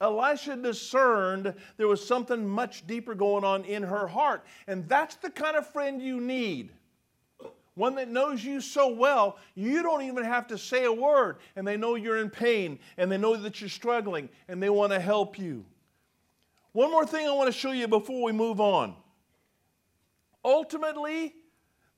Elisha 0.00 0.56
discerned 0.56 1.54
there 1.76 1.88
was 1.88 2.06
something 2.06 2.46
much 2.46 2.86
deeper 2.86 3.14
going 3.14 3.44
on 3.44 3.64
in 3.64 3.82
her 3.82 4.06
heart. 4.06 4.44
And 4.66 4.88
that's 4.88 5.16
the 5.16 5.30
kind 5.30 5.56
of 5.56 5.66
friend 5.66 6.02
you 6.02 6.20
need. 6.20 6.70
One 7.74 7.96
that 7.96 8.08
knows 8.08 8.44
you 8.44 8.60
so 8.60 8.88
well, 8.88 9.36
you 9.54 9.82
don't 9.82 10.02
even 10.02 10.24
have 10.24 10.46
to 10.48 10.58
say 10.58 10.84
a 10.84 10.92
word, 10.92 11.38
and 11.56 11.66
they 11.66 11.76
know 11.76 11.96
you're 11.96 12.18
in 12.18 12.30
pain, 12.30 12.78
and 12.96 13.10
they 13.10 13.18
know 13.18 13.36
that 13.36 13.60
you're 13.60 13.68
struggling, 13.68 14.28
and 14.46 14.62
they 14.62 14.70
want 14.70 14.92
to 14.92 15.00
help 15.00 15.38
you. 15.38 15.64
One 16.72 16.90
more 16.92 17.06
thing 17.06 17.26
I 17.26 17.32
want 17.32 17.52
to 17.52 17.58
show 17.58 17.72
you 17.72 17.88
before 17.88 18.22
we 18.22 18.32
move 18.32 18.60
on. 18.60 18.94
Ultimately, 20.44 21.34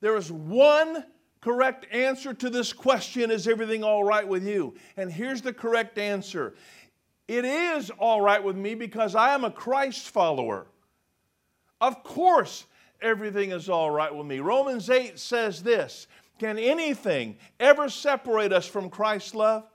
there 0.01 0.15
is 0.15 0.31
one 0.31 1.03
correct 1.41 1.85
answer 1.91 2.33
to 2.33 2.49
this 2.49 2.73
question 2.73 3.29
Is 3.29 3.47
everything 3.47 3.83
all 3.83 4.03
right 4.03 4.27
with 4.27 4.47
you? 4.47 4.73
And 4.95 5.11
here's 5.11 5.41
the 5.41 5.53
correct 5.53 5.97
answer 5.97 6.55
it 7.27 7.45
is 7.45 7.89
all 7.91 8.21
right 8.21 8.43
with 8.43 8.55
me 8.55 8.75
because 8.75 9.15
I 9.15 9.33
am 9.33 9.43
a 9.43 9.51
Christ 9.51 10.09
follower. 10.09 10.67
Of 11.81 12.03
course, 12.03 12.65
everything 13.01 13.51
is 13.51 13.69
all 13.69 13.91
right 13.91 14.13
with 14.13 14.25
me. 14.25 14.39
Romans 14.39 14.89
8 14.89 15.19
says 15.19 15.61
this 15.61 16.07
Can 16.39 16.57
anything 16.57 17.37
ever 17.59 17.89
separate 17.89 18.53
us 18.53 18.65
from 18.65 18.89
Christ's 18.89 19.35
love? 19.35 19.65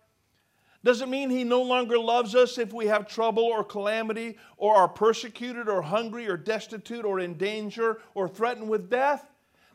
Does 0.85 1.01
it 1.01 1.09
mean 1.09 1.31
he 1.31 1.45
no 1.45 1.63
longer 1.63 1.97
loves 1.97 2.35
us 2.35 2.59
if 2.59 2.73
we 2.73 2.87
have 2.87 3.07
trouble 3.07 3.45
or 3.45 3.63
calamity 3.63 4.37
or 4.57 4.75
are 4.75 4.89
persecuted 4.89 5.69
or 5.69 5.81
hungry 5.81 6.29
or 6.29 6.37
destitute 6.37 7.05
or 7.05 7.21
in 7.21 7.35
danger 7.35 8.01
or 8.15 8.29
threatened 8.29 8.69
with 8.69 8.91
death? 8.91 9.31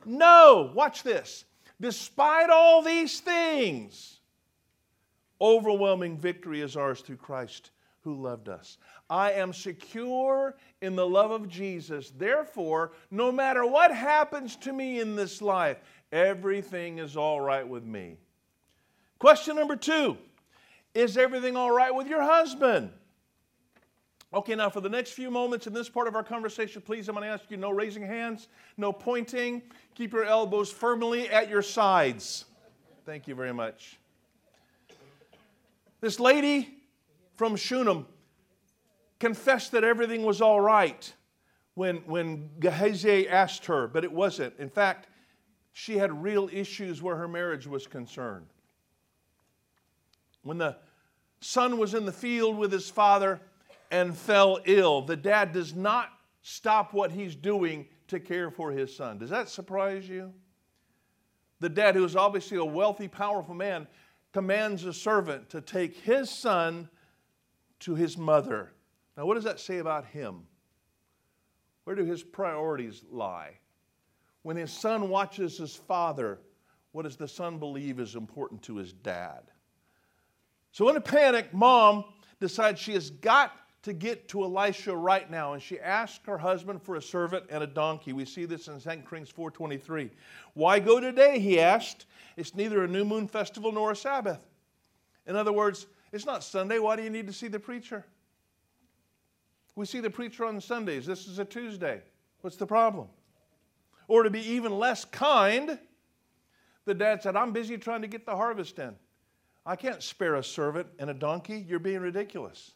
No. 0.05 0.71
Watch 0.75 1.03
this. 1.03 1.45
Despite 1.79 2.49
all 2.49 2.81
these 2.81 3.21
things, 3.21 4.16
Overwhelming 5.39 6.17
victory 6.17 6.61
is 6.61 6.75
ours 6.75 7.01
through 7.01 7.17
Christ 7.17 7.71
who 8.01 8.15
loved 8.15 8.47
us. 8.47 8.77
I 9.09 9.33
am 9.33 9.53
secure 9.53 10.55
in 10.81 10.95
the 10.95 11.05
love 11.05 11.31
of 11.31 11.49
Jesus. 11.49 12.11
Therefore, 12.17 12.93
no 13.11 13.31
matter 13.31 13.65
what 13.65 13.93
happens 13.93 14.55
to 14.57 14.73
me 14.73 14.99
in 14.99 15.15
this 15.15 15.41
life, 15.41 15.77
everything 16.11 16.99
is 16.99 17.17
all 17.17 17.41
right 17.41 17.67
with 17.67 17.83
me. 17.83 18.17
Question 19.19 19.55
number 19.55 19.75
two 19.75 20.17
Is 20.93 21.17
everything 21.17 21.55
all 21.55 21.71
right 21.71 21.93
with 21.93 22.07
your 22.07 22.23
husband? 22.23 22.91
Okay, 24.33 24.55
now 24.55 24.69
for 24.69 24.81
the 24.81 24.89
next 24.89 25.11
few 25.11 25.31
moments 25.31 25.67
in 25.67 25.73
this 25.73 25.87
part 25.87 26.07
of 26.07 26.15
our 26.15 26.23
conversation, 26.23 26.81
please, 26.81 27.07
I'm 27.07 27.15
going 27.15 27.25
to 27.25 27.33
ask 27.33 27.49
you 27.49 27.55
no 27.55 27.71
raising 27.71 28.05
hands, 28.05 28.49
no 28.75 28.91
pointing. 28.91 29.61
Keep 29.95 30.13
your 30.13 30.25
elbows 30.25 30.69
firmly 30.69 31.29
at 31.29 31.49
your 31.49 31.61
sides. 31.61 32.45
Thank 33.05 33.27
you 33.27 33.35
very 33.35 33.53
much. 33.53 33.97
This 35.99 36.19
lady 36.19 36.69
from 37.35 37.55
Shunem 37.55 38.05
confessed 39.19 39.71
that 39.71 39.83
everything 39.83 40.23
was 40.23 40.41
all 40.41 40.61
right 40.61 41.13
when, 41.73 41.97
when 42.05 42.49
Gehazi 42.59 43.27
asked 43.27 43.65
her, 43.65 43.87
but 43.87 44.03
it 44.03 44.11
wasn't. 44.11 44.53
In 44.59 44.69
fact, 44.69 45.07
she 45.73 45.97
had 45.97 46.23
real 46.23 46.49
issues 46.51 47.01
where 47.01 47.15
her 47.15 47.27
marriage 47.27 47.67
was 47.67 47.87
concerned. 47.87 48.47
When 50.43 50.57
the 50.57 50.77
son 51.39 51.77
was 51.77 51.93
in 51.93 52.05
the 52.05 52.11
field 52.11 52.57
with 52.57 52.71
his 52.71 52.89
father 52.89 53.39
and 53.91 54.17
fell 54.17 54.59
ill, 54.65 55.01
the 55.01 55.15
dad 55.15 55.51
does 55.51 55.75
not 55.75 56.09
stop 56.41 56.93
what 56.93 57.11
he's 57.11 57.35
doing 57.35 57.87
to 58.07 58.19
care 58.19 58.49
for 58.49 58.71
his 58.71 58.95
son. 58.95 59.17
Does 59.17 59.29
that 59.29 59.49
surprise 59.49 60.07
you? 60.07 60.33
The 61.59 61.69
dad, 61.69 61.95
who 61.95 62.03
is 62.03 62.15
obviously 62.15 62.57
a 62.57 62.65
wealthy, 62.65 63.07
powerful 63.07 63.55
man, 63.55 63.87
commands 64.33 64.85
a 64.85 64.93
servant 64.93 65.49
to 65.49 65.61
take 65.61 65.95
his 65.97 66.29
son 66.29 66.89
to 67.79 67.95
his 67.95 68.17
mother. 68.17 68.73
Now, 69.15 69.25
what 69.25 69.35
does 69.35 69.43
that 69.45 69.59
say 69.59 69.79
about 69.79 70.05
him? 70.05 70.43
Where 71.83 71.95
do 71.95 72.03
his 72.03 72.23
priorities 72.23 73.03
lie? 73.09 73.59
When 74.43 74.57
his 74.57 74.71
son 74.71 75.09
watches 75.09 75.57
his 75.57 75.75
father, 75.75 76.39
what 76.91 77.03
does 77.03 77.15
the 77.15 77.27
son 77.27 77.59
believe 77.59 77.99
is 77.99 78.15
important 78.15 78.61
to 78.63 78.75
his 78.75 78.93
dad? 78.93 79.43
So, 80.71 80.89
in 80.89 80.95
a 80.95 81.01
panic, 81.01 81.53
mom 81.53 82.05
decides 82.39 82.79
she 82.79 82.93
has 82.93 83.09
got 83.09 83.51
to 83.87 83.93
get 83.93 84.27
to 84.27 84.43
Elisha 84.43 84.93
right 84.93 85.31
now. 85.31 85.53
And 85.53 85.63
she 85.63 85.79
asked 85.79 86.25
her 86.25 86.37
husband 86.37 86.83
for 86.83 86.95
a 86.95 87.01
servant 87.01 87.45
and 87.49 87.63
a 87.63 87.67
donkey. 87.67 88.11
We 88.11 88.25
see 88.25 88.43
this 88.43 88.67
in 88.67 88.81
2 88.81 88.89
Kings 89.09 89.31
4.23. 89.31 90.09
Why 90.55 90.79
go 90.79 90.99
today, 90.99 91.39
he 91.39 91.57
asked. 91.57 92.05
It's 92.35 92.53
neither 92.53 92.83
a 92.83 92.87
new 92.87 93.05
moon 93.05 93.29
festival 93.29 93.71
nor 93.71 93.91
a 93.91 93.95
Sabbath. 93.95 94.45
In 95.25 95.37
other 95.37 95.53
words, 95.53 95.87
it's 96.11 96.25
not 96.25 96.43
Sunday. 96.43 96.79
Why 96.79 96.97
do 96.97 97.03
you 97.03 97.09
need 97.09 97.27
to 97.27 97.33
see 97.33 97.47
the 97.47 97.61
preacher? 97.61 98.05
We 99.77 99.85
see 99.85 100.01
the 100.01 100.09
preacher 100.09 100.43
on 100.43 100.59
Sundays. 100.59 101.05
This 101.05 101.25
is 101.25 101.39
a 101.39 101.45
Tuesday. 101.45 102.01
What's 102.41 102.57
the 102.57 102.67
problem? 102.67 103.07
Or 104.09 104.23
to 104.23 104.29
be 104.29 104.41
even 104.41 104.77
less 104.77 105.05
kind, 105.05 105.79
The 106.83 106.93
dad 106.93 107.23
said, 107.23 107.37
I'm 107.37 107.53
busy 107.53 107.77
trying 107.77 108.01
to 108.01 108.07
get 108.07 108.25
the 108.25 108.35
harvest 108.35 108.79
in. 108.79 108.95
I 109.65 109.77
can't 109.77 110.03
spare 110.03 110.35
a 110.35 110.43
servant 110.43 110.87
and 110.99 111.09
a 111.09 111.13
donkey. 111.13 111.65
You're 111.67 111.79
being 111.79 111.99
ridiculous. 112.01 112.71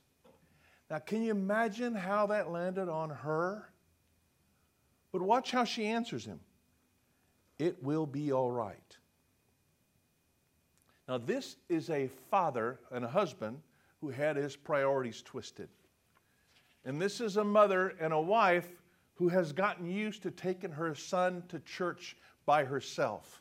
Now, 0.91 0.99
can 0.99 1.23
you 1.23 1.31
imagine 1.31 1.95
how 1.95 2.25
that 2.27 2.51
landed 2.51 2.89
on 2.89 3.11
her? 3.11 3.65
But 5.13 5.21
watch 5.21 5.49
how 5.49 5.63
she 5.63 5.85
answers 5.85 6.25
him 6.25 6.41
It 7.57 7.81
will 7.81 8.05
be 8.05 8.33
all 8.33 8.51
right. 8.51 8.97
Now, 11.07 11.17
this 11.17 11.55
is 11.69 11.89
a 11.89 12.09
father 12.29 12.77
and 12.91 13.05
a 13.05 13.07
husband 13.07 13.61
who 14.01 14.09
had 14.09 14.35
his 14.35 14.57
priorities 14.57 15.21
twisted. 15.21 15.69
And 16.83 17.01
this 17.01 17.21
is 17.21 17.37
a 17.37 17.43
mother 17.43 17.95
and 18.01 18.11
a 18.11 18.19
wife 18.19 18.67
who 19.13 19.29
has 19.29 19.53
gotten 19.53 19.89
used 19.89 20.23
to 20.23 20.31
taking 20.31 20.71
her 20.71 20.93
son 20.93 21.43
to 21.47 21.59
church 21.59 22.17
by 22.45 22.65
herself. 22.65 23.40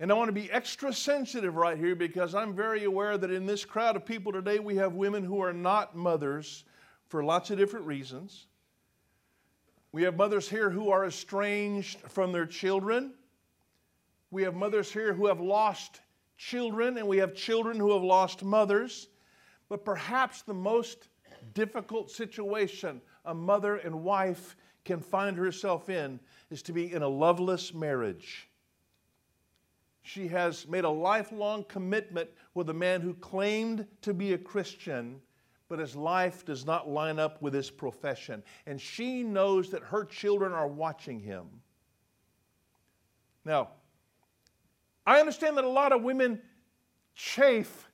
And 0.00 0.10
I 0.10 0.14
want 0.14 0.28
to 0.28 0.32
be 0.32 0.50
extra 0.50 0.94
sensitive 0.94 1.56
right 1.56 1.76
here 1.76 1.94
because 1.94 2.34
I'm 2.34 2.54
very 2.54 2.84
aware 2.84 3.18
that 3.18 3.30
in 3.30 3.44
this 3.44 3.66
crowd 3.66 3.96
of 3.96 4.06
people 4.06 4.32
today, 4.32 4.58
we 4.58 4.76
have 4.76 4.94
women 4.94 5.22
who 5.22 5.42
are 5.42 5.52
not 5.52 5.94
mothers 5.94 6.64
for 7.08 7.22
lots 7.22 7.50
of 7.50 7.58
different 7.58 7.84
reasons. 7.84 8.46
We 9.92 10.02
have 10.04 10.16
mothers 10.16 10.48
here 10.48 10.70
who 10.70 10.90
are 10.90 11.04
estranged 11.04 12.00
from 12.08 12.32
their 12.32 12.46
children. 12.46 13.12
We 14.30 14.42
have 14.44 14.54
mothers 14.54 14.90
here 14.90 15.12
who 15.12 15.26
have 15.26 15.40
lost 15.40 16.00
children, 16.38 16.96
and 16.96 17.06
we 17.06 17.18
have 17.18 17.34
children 17.34 17.78
who 17.78 17.92
have 17.92 18.02
lost 18.02 18.42
mothers. 18.42 19.08
But 19.68 19.84
perhaps 19.84 20.40
the 20.40 20.54
most 20.54 21.08
difficult 21.52 22.10
situation 22.10 23.02
a 23.26 23.34
mother 23.34 23.76
and 23.76 24.02
wife 24.02 24.56
can 24.86 25.00
find 25.00 25.36
herself 25.36 25.90
in 25.90 26.18
is 26.50 26.62
to 26.62 26.72
be 26.72 26.90
in 26.90 27.02
a 27.02 27.08
loveless 27.08 27.74
marriage. 27.74 28.49
She 30.02 30.28
has 30.28 30.66
made 30.66 30.84
a 30.84 30.90
lifelong 30.90 31.64
commitment 31.64 32.30
with 32.54 32.70
a 32.70 32.74
man 32.74 33.00
who 33.00 33.14
claimed 33.14 33.86
to 34.02 34.14
be 34.14 34.32
a 34.32 34.38
Christian, 34.38 35.20
but 35.68 35.78
his 35.78 35.94
life 35.94 36.44
does 36.44 36.66
not 36.66 36.88
line 36.88 37.18
up 37.18 37.40
with 37.42 37.54
his 37.54 37.70
profession. 37.70 38.42
And 38.66 38.80
she 38.80 39.22
knows 39.22 39.70
that 39.70 39.82
her 39.82 40.04
children 40.04 40.52
are 40.52 40.68
watching 40.68 41.20
him. 41.20 41.46
Now, 43.44 43.70
I 45.06 45.20
understand 45.20 45.56
that 45.56 45.64
a 45.64 45.68
lot 45.68 45.92
of 45.92 46.02
women 46.02 46.40
chafe 47.14 47.88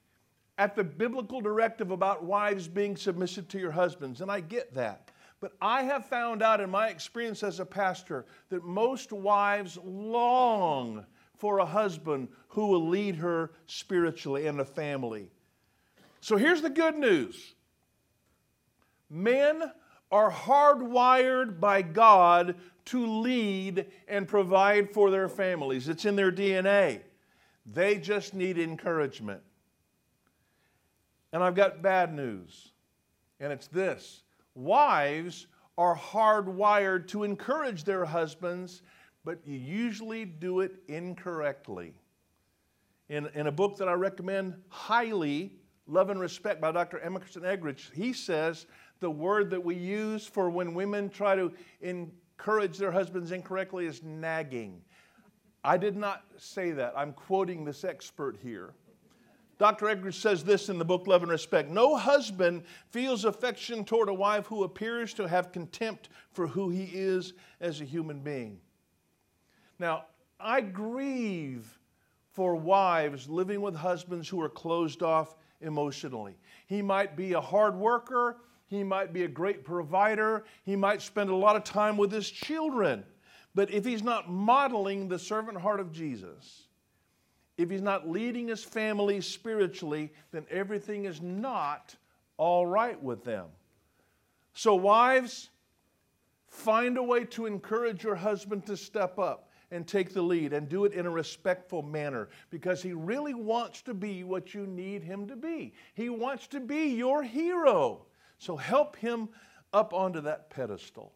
at 0.58 0.74
the 0.74 0.84
biblical 0.84 1.40
directive 1.40 1.90
about 1.90 2.24
wives 2.24 2.68
being 2.68 2.96
submissive 2.96 3.48
to 3.48 3.58
your 3.58 3.70
husbands, 3.70 4.20
and 4.20 4.30
I 4.30 4.40
get 4.40 4.74
that. 4.74 5.10
But 5.40 5.52
I 5.60 5.82
have 5.82 6.06
found 6.06 6.42
out 6.42 6.60
in 6.60 6.70
my 6.70 6.88
experience 6.88 7.42
as 7.42 7.60
a 7.60 7.66
pastor 7.66 8.24
that 8.48 8.64
most 8.64 9.12
wives 9.12 9.78
long 9.84 11.04
for 11.38 11.58
a 11.58 11.66
husband 11.66 12.28
who 12.48 12.66
will 12.68 12.88
lead 12.88 13.16
her 13.16 13.50
spiritually 13.66 14.46
and 14.46 14.60
a 14.60 14.64
family. 14.64 15.28
So 16.20 16.36
here's 16.36 16.62
the 16.62 16.70
good 16.70 16.96
news 16.96 17.54
men 19.10 19.70
are 20.10 20.30
hardwired 20.30 21.60
by 21.60 21.82
God 21.82 22.54
to 22.86 23.06
lead 23.06 23.86
and 24.08 24.28
provide 24.28 24.92
for 24.92 25.10
their 25.10 25.28
families, 25.28 25.88
it's 25.88 26.04
in 26.04 26.16
their 26.16 26.32
DNA. 26.32 27.00
They 27.66 27.98
just 27.98 28.32
need 28.32 28.58
encouragement. 28.58 29.42
And 31.32 31.42
I've 31.42 31.56
got 31.56 31.82
bad 31.82 32.14
news, 32.14 32.70
and 33.40 33.52
it's 33.52 33.66
this 33.66 34.22
wives 34.54 35.48
are 35.76 35.96
hardwired 35.96 37.06
to 37.08 37.24
encourage 37.24 37.84
their 37.84 38.04
husbands 38.04 38.82
but 39.26 39.40
you 39.44 39.58
usually 39.58 40.24
do 40.24 40.60
it 40.60 40.76
incorrectly. 40.86 41.92
In, 43.08 43.26
in 43.34 43.48
a 43.48 43.52
book 43.52 43.76
that 43.78 43.88
I 43.88 43.92
recommend 43.94 44.54
highly, 44.68 45.52
Love 45.88 46.10
and 46.10 46.20
Respect 46.20 46.60
by 46.60 46.70
Dr. 46.70 47.00
Emerson 47.00 47.42
Eggerichs, 47.42 47.92
he 47.92 48.12
says 48.12 48.66
the 49.00 49.10
word 49.10 49.50
that 49.50 49.62
we 49.62 49.74
use 49.74 50.28
for 50.28 50.48
when 50.48 50.74
women 50.74 51.10
try 51.10 51.34
to 51.34 51.52
encourage 51.80 52.78
their 52.78 52.92
husbands 52.92 53.32
incorrectly 53.32 53.86
is 53.86 54.00
nagging. 54.04 54.80
I 55.64 55.76
did 55.76 55.96
not 55.96 56.22
say 56.36 56.70
that. 56.70 56.94
I'm 56.96 57.12
quoting 57.12 57.64
this 57.64 57.82
expert 57.82 58.36
here. 58.40 58.74
Dr. 59.58 59.86
Eggerichs 59.86 60.20
says 60.20 60.44
this 60.44 60.68
in 60.68 60.78
the 60.78 60.84
book 60.84 61.08
Love 61.08 61.22
and 61.22 61.32
Respect 61.32 61.68
No 61.68 61.96
husband 61.96 62.62
feels 62.90 63.24
affection 63.24 63.84
toward 63.84 64.08
a 64.08 64.14
wife 64.14 64.46
who 64.46 64.62
appears 64.62 65.12
to 65.14 65.26
have 65.26 65.50
contempt 65.50 66.10
for 66.30 66.46
who 66.46 66.70
he 66.70 66.84
is 66.92 67.32
as 67.60 67.80
a 67.80 67.84
human 67.84 68.20
being. 68.20 68.60
Now, 69.78 70.06
I 70.38 70.60
grieve 70.60 71.78
for 72.32 72.54
wives 72.54 73.28
living 73.28 73.60
with 73.60 73.74
husbands 73.74 74.28
who 74.28 74.40
are 74.40 74.48
closed 74.48 75.02
off 75.02 75.34
emotionally. 75.60 76.36
He 76.66 76.82
might 76.82 77.16
be 77.16 77.32
a 77.32 77.40
hard 77.40 77.74
worker, 77.76 78.38
he 78.66 78.82
might 78.82 79.12
be 79.12 79.22
a 79.22 79.28
great 79.28 79.64
provider, 79.64 80.44
he 80.64 80.76
might 80.76 81.00
spend 81.00 81.30
a 81.30 81.34
lot 81.34 81.56
of 81.56 81.64
time 81.64 81.96
with 81.96 82.12
his 82.12 82.30
children. 82.30 83.04
But 83.54 83.70
if 83.70 83.84
he's 83.84 84.02
not 84.02 84.28
modeling 84.28 85.08
the 85.08 85.18
servant 85.18 85.58
heart 85.58 85.80
of 85.80 85.92
Jesus, 85.92 86.64
if 87.56 87.70
he's 87.70 87.80
not 87.80 88.06
leading 88.06 88.48
his 88.48 88.62
family 88.62 89.22
spiritually, 89.22 90.12
then 90.30 90.44
everything 90.50 91.06
is 91.06 91.22
not 91.22 91.96
all 92.36 92.66
right 92.66 93.02
with 93.02 93.24
them. 93.24 93.46
So, 94.52 94.74
wives, 94.74 95.48
find 96.48 96.98
a 96.98 97.02
way 97.02 97.24
to 97.24 97.46
encourage 97.46 98.04
your 98.04 98.14
husband 98.14 98.66
to 98.66 98.76
step 98.76 99.18
up 99.18 99.45
and 99.70 99.86
take 99.86 100.12
the 100.12 100.22
lead 100.22 100.52
and 100.52 100.68
do 100.68 100.84
it 100.84 100.92
in 100.92 101.06
a 101.06 101.10
respectful 101.10 101.82
manner 101.82 102.28
because 102.50 102.82
he 102.82 102.92
really 102.92 103.34
wants 103.34 103.82
to 103.82 103.94
be 103.94 104.22
what 104.22 104.54
you 104.54 104.66
need 104.66 105.02
him 105.02 105.26
to 105.26 105.36
be. 105.36 105.72
He 105.94 106.08
wants 106.08 106.46
to 106.48 106.60
be 106.60 106.88
your 106.88 107.22
hero. 107.22 108.06
So 108.38 108.56
help 108.56 108.96
him 108.96 109.28
up 109.72 109.92
onto 109.92 110.20
that 110.22 110.50
pedestal. 110.50 111.12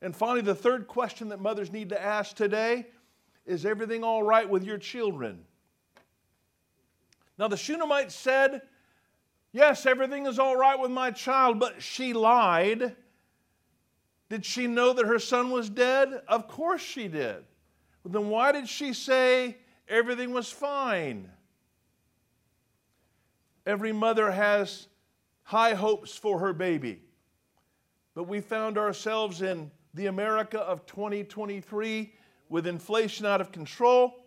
And 0.00 0.14
finally, 0.14 0.40
the 0.40 0.54
third 0.54 0.86
question 0.86 1.28
that 1.28 1.40
mothers 1.40 1.72
need 1.72 1.88
to 1.90 2.02
ask 2.02 2.34
today 2.34 2.86
is 3.44 3.66
everything 3.66 4.04
all 4.04 4.22
right 4.22 4.48
with 4.48 4.64
your 4.64 4.78
children? 4.78 5.44
Now, 7.38 7.48
the 7.48 7.56
Shunammite 7.56 8.12
said, 8.12 8.62
Yes, 9.52 9.84
everything 9.84 10.26
is 10.26 10.38
all 10.38 10.56
right 10.56 10.78
with 10.78 10.90
my 10.90 11.10
child, 11.10 11.60
but 11.60 11.82
she 11.82 12.14
lied 12.14 12.96
did 14.32 14.46
she 14.46 14.66
know 14.66 14.94
that 14.94 15.04
her 15.04 15.18
son 15.18 15.50
was 15.50 15.68
dead? 15.68 16.22
Of 16.26 16.48
course 16.48 16.80
she 16.80 17.06
did. 17.06 17.44
But 18.02 18.12
then 18.12 18.30
why 18.30 18.50
did 18.50 18.66
she 18.66 18.94
say 18.94 19.58
everything 19.86 20.32
was 20.32 20.50
fine? 20.50 21.28
Every 23.66 23.92
mother 23.92 24.30
has 24.30 24.88
high 25.42 25.74
hopes 25.74 26.16
for 26.16 26.38
her 26.38 26.54
baby. 26.54 27.02
But 28.14 28.22
we 28.24 28.40
found 28.40 28.78
ourselves 28.78 29.42
in 29.42 29.70
the 29.92 30.06
America 30.06 30.60
of 30.60 30.86
2023 30.86 32.14
with 32.48 32.66
inflation 32.66 33.26
out 33.26 33.42
of 33.42 33.52
control, 33.52 34.24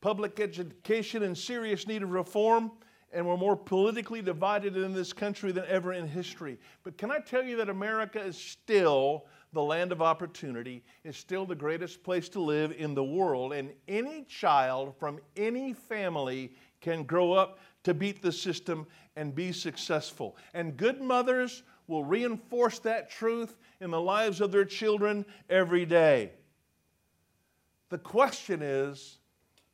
public 0.00 0.40
education 0.40 1.22
in 1.22 1.36
serious 1.36 1.86
need 1.86 2.02
of 2.02 2.10
reform, 2.10 2.72
and 3.16 3.26
we're 3.26 3.38
more 3.38 3.56
politically 3.56 4.20
divided 4.20 4.76
in 4.76 4.92
this 4.92 5.14
country 5.14 5.50
than 5.50 5.64
ever 5.68 5.94
in 5.94 6.06
history. 6.06 6.58
But 6.84 6.98
can 6.98 7.10
I 7.10 7.18
tell 7.18 7.42
you 7.42 7.56
that 7.56 7.70
America 7.70 8.20
is 8.20 8.36
still 8.36 9.24
the 9.54 9.62
land 9.62 9.90
of 9.90 10.02
opportunity, 10.02 10.84
is 11.02 11.16
still 11.16 11.46
the 11.46 11.54
greatest 11.54 12.02
place 12.02 12.28
to 12.28 12.42
live 12.42 12.74
in 12.76 12.94
the 12.94 13.02
world, 13.02 13.54
and 13.54 13.70
any 13.88 14.24
child 14.24 14.94
from 15.00 15.18
any 15.34 15.72
family 15.72 16.52
can 16.82 17.04
grow 17.04 17.32
up 17.32 17.58
to 17.84 17.94
beat 17.94 18.20
the 18.20 18.30
system 18.30 18.86
and 19.16 19.34
be 19.34 19.50
successful. 19.50 20.36
And 20.52 20.76
good 20.76 21.00
mothers 21.00 21.62
will 21.86 22.04
reinforce 22.04 22.80
that 22.80 23.08
truth 23.08 23.56
in 23.80 23.90
the 23.90 24.00
lives 24.00 24.42
of 24.42 24.52
their 24.52 24.66
children 24.66 25.24
every 25.48 25.86
day. 25.86 26.32
The 27.88 27.98
question 27.98 28.60
is, 28.60 29.16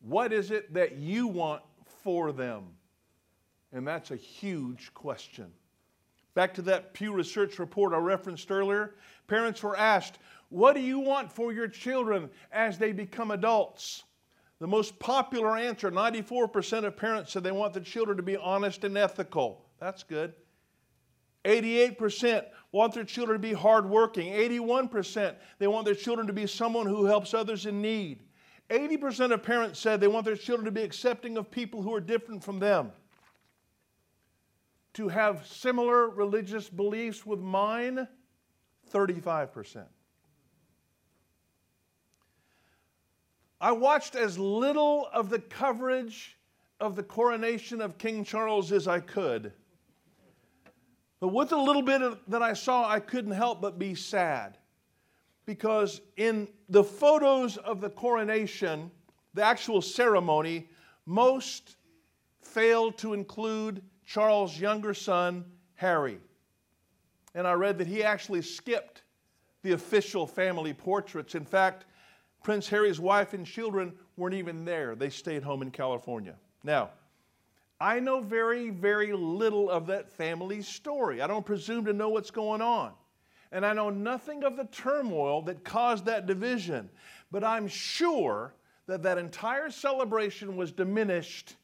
what 0.01 0.33
is 0.33 0.53
it 0.53 0.73
that 0.75 0.97
you 0.97 1.27
want 1.27 1.63
for 2.05 2.31
them? 2.31 2.67
And 3.73 3.87
that's 3.87 4.11
a 4.11 4.17
huge 4.17 4.93
question. 4.93 5.51
Back 6.35 6.55
to 6.55 6.63
that 6.63 6.95
Pew 6.95 7.13
Research 7.13 7.59
report 7.59 7.93
I 7.93 7.99
referenced 7.99 8.51
earlier, 8.51 8.95
parents 9.27 9.63
were 9.63 9.77
asked, 9.77 10.19
What 10.49 10.75
do 10.75 10.81
you 10.81 10.99
want 10.99 11.31
for 11.31 11.53
your 11.53 11.69
children 11.69 12.31
as 12.53 12.79
they 12.79 12.93
become 12.93 13.31
adults? 13.31 14.05
The 14.59 14.67
most 14.67 14.99
popular 14.99 15.57
answer 15.57 15.91
94% 15.91 16.85
of 16.85 16.97
parents 16.97 17.33
said 17.33 17.43
they 17.43 17.51
want 17.51 17.75
their 17.75 17.83
children 17.83 18.17
to 18.17 18.23
be 18.23 18.37
honest 18.37 18.85
and 18.85 18.97
ethical. 18.97 19.65
That's 19.81 20.05
good. 20.05 20.35
88% 21.45 22.45
want 22.71 22.95
their 22.95 23.05
children 23.05 23.41
to 23.41 23.49
be 23.49 23.53
hardworking. 23.53 24.33
81% 24.33 25.35
they 25.59 25.67
want 25.67 25.85
their 25.85 25.95
children 25.95 26.29
to 26.29 26.33
be 26.33 26.47
someone 26.47 26.87
who 26.87 27.05
helps 27.07 27.35
others 27.35 27.67
in 27.67 27.83
need. 27.83 28.23
80% 28.71 29.33
of 29.33 29.43
parents 29.43 29.81
said 29.81 30.01
they 30.01 30.07
want 30.07 30.25
their 30.25 30.37
children 30.37 30.65
to 30.65 30.71
be 30.71 30.83
accepting 30.83 31.37
of 31.37 31.51
people 31.51 31.83
who 31.83 31.93
are 31.93 32.01
different 32.01 32.45
from 32.45 32.61
them 32.61 32.93
to 34.95 35.09
have 35.09 35.47
similar 35.47 36.09
religious 36.09 36.69
beliefs 36.69 37.25
with 37.25 37.41
mine? 37.41 38.07
35%. 38.93 39.85
I 43.61 43.73
watched 43.73 44.17
as 44.17 44.39
little 44.39 45.09
of 45.13 45.31
the 45.31 45.39
coverage 45.39 46.37
of 46.81 46.97
the 46.97 47.03
coronation 47.03 47.81
of 47.81 47.97
King 47.97 48.25
Charles 48.25 48.73
as 48.73 48.89
I 48.89 48.99
could. 48.99 49.53
But 51.21 51.29
with 51.29 51.51
the 51.51 51.57
little 51.57 51.83
bit 51.83 52.03
of, 52.03 52.19
that 52.27 52.43
I 52.43 52.55
saw, 52.55 52.89
I 52.89 52.99
couldn't 52.99 53.31
help 53.31 53.61
but 53.61 53.79
be 53.79 53.95
sad. 53.95 54.59
Because 55.47 56.01
in 56.17 56.49
the 56.69 56.83
photos 56.83 57.57
of 57.57 57.81
the 57.81 57.91
coronation, 57.91 58.91
the 59.33 59.45
actual 59.45 59.81
ceremony, 59.81 60.69
most 61.07 61.77
failed 62.41 62.99
to 62.99 63.15
include 63.15 63.83
Charles' 64.07 64.59
younger 64.59 64.95
son, 64.95 65.45
Harry. 65.75 66.19
And 67.35 67.47
I 67.47 67.53
read 67.53 67.79
that 67.79 67.87
he 67.87 68.03
actually 68.03 68.43
skipped 68.43 69.03
the 69.63 69.73
official 69.73 70.27
family 70.27 70.75
portraits. 70.75 71.35
In 71.35 71.45
fact, 71.45 71.87
Prince 72.43 72.69
Harry's 72.69 73.01
wife 73.01 73.35
and 73.35 73.47
children 73.47 73.93
weren't 74.17 74.35
even 74.35 74.65
there, 74.65 74.95
they 74.95 75.11
stayed 75.11 75.43
home 75.43 75.63
in 75.63 75.71
California. 75.71 76.35
Now, 76.65 76.91
I 77.81 77.99
know 77.99 78.21
very, 78.21 78.71
very 78.71 79.13
little 79.13 79.69
of 79.69 79.87
that 79.89 80.09
family's 80.09 80.69
story. 80.69 81.21
I 81.21 81.27
don't 81.27 81.45
presume 81.45 81.85
to 81.87 81.93
know 81.93 82.11
what's 82.11 82.31
going 82.31 82.63
on. 82.63 82.93
And 83.51 83.67
I 83.67 83.73
know 83.73 83.91
nothing 83.91 84.45
of 84.45 84.57
the 84.57 84.67
turmoil 84.67 85.43
that 85.43 85.65
caused 85.65 86.05
that 86.07 86.27
division. 86.27 86.89
But 87.33 87.43
I'm 87.43 87.67
sure 87.67 88.55
that 88.87 89.03
that 89.03 89.19
entire 89.19 89.71
celebration 89.71 90.57
was 90.57 90.71
diminished. 90.71 91.57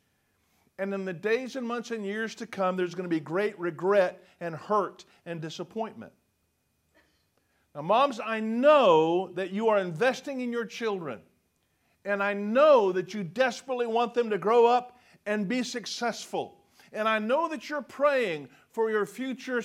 And 0.78 0.94
in 0.94 1.04
the 1.04 1.12
days 1.12 1.56
and 1.56 1.66
months 1.66 1.90
and 1.90 2.04
years 2.04 2.34
to 2.36 2.46
come, 2.46 2.76
there's 2.76 2.94
going 2.94 3.08
to 3.08 3.14
be 3.14 3.20
great 3.20 3.58
regret 3.58 4.24
and 4.40 4.54
hurt 4.54 5.04
and 5.26 5.40
disappointment. 5.40 6.12
Now, 7.74 7.82
moms, 7.82 8.20
I 8.24 8.40
know 8.40 9.30
that 9.34 9.50
you 9.50 9.68
are 9.68 9.78
investing 9.78 10.40
in 10.40 10.52
your 10.52 10.64
children. 10.64 11.20
And 12.04 12.22
I 12.22 12.32
know 12.32 12.92
that 12.92 13.12
you 13.12 13.24
desperately 13.24 13.86
want 13.86 14.14
them 14.14 14.30
to 14.30 14.38
grow 14.38 14.66
up 14.66 14.98
and 15.26 15.48
be 15.48 15.62
successful. 15.62 16.56
And 16.92 17.08
I 17.08 17.18
know 17.18 17.48
that 17.48 17.68
you're 17.68 17.82
praying 17.82 18.48
for 18.70 18.90
your 18.90 19.04
future 19.04 19.62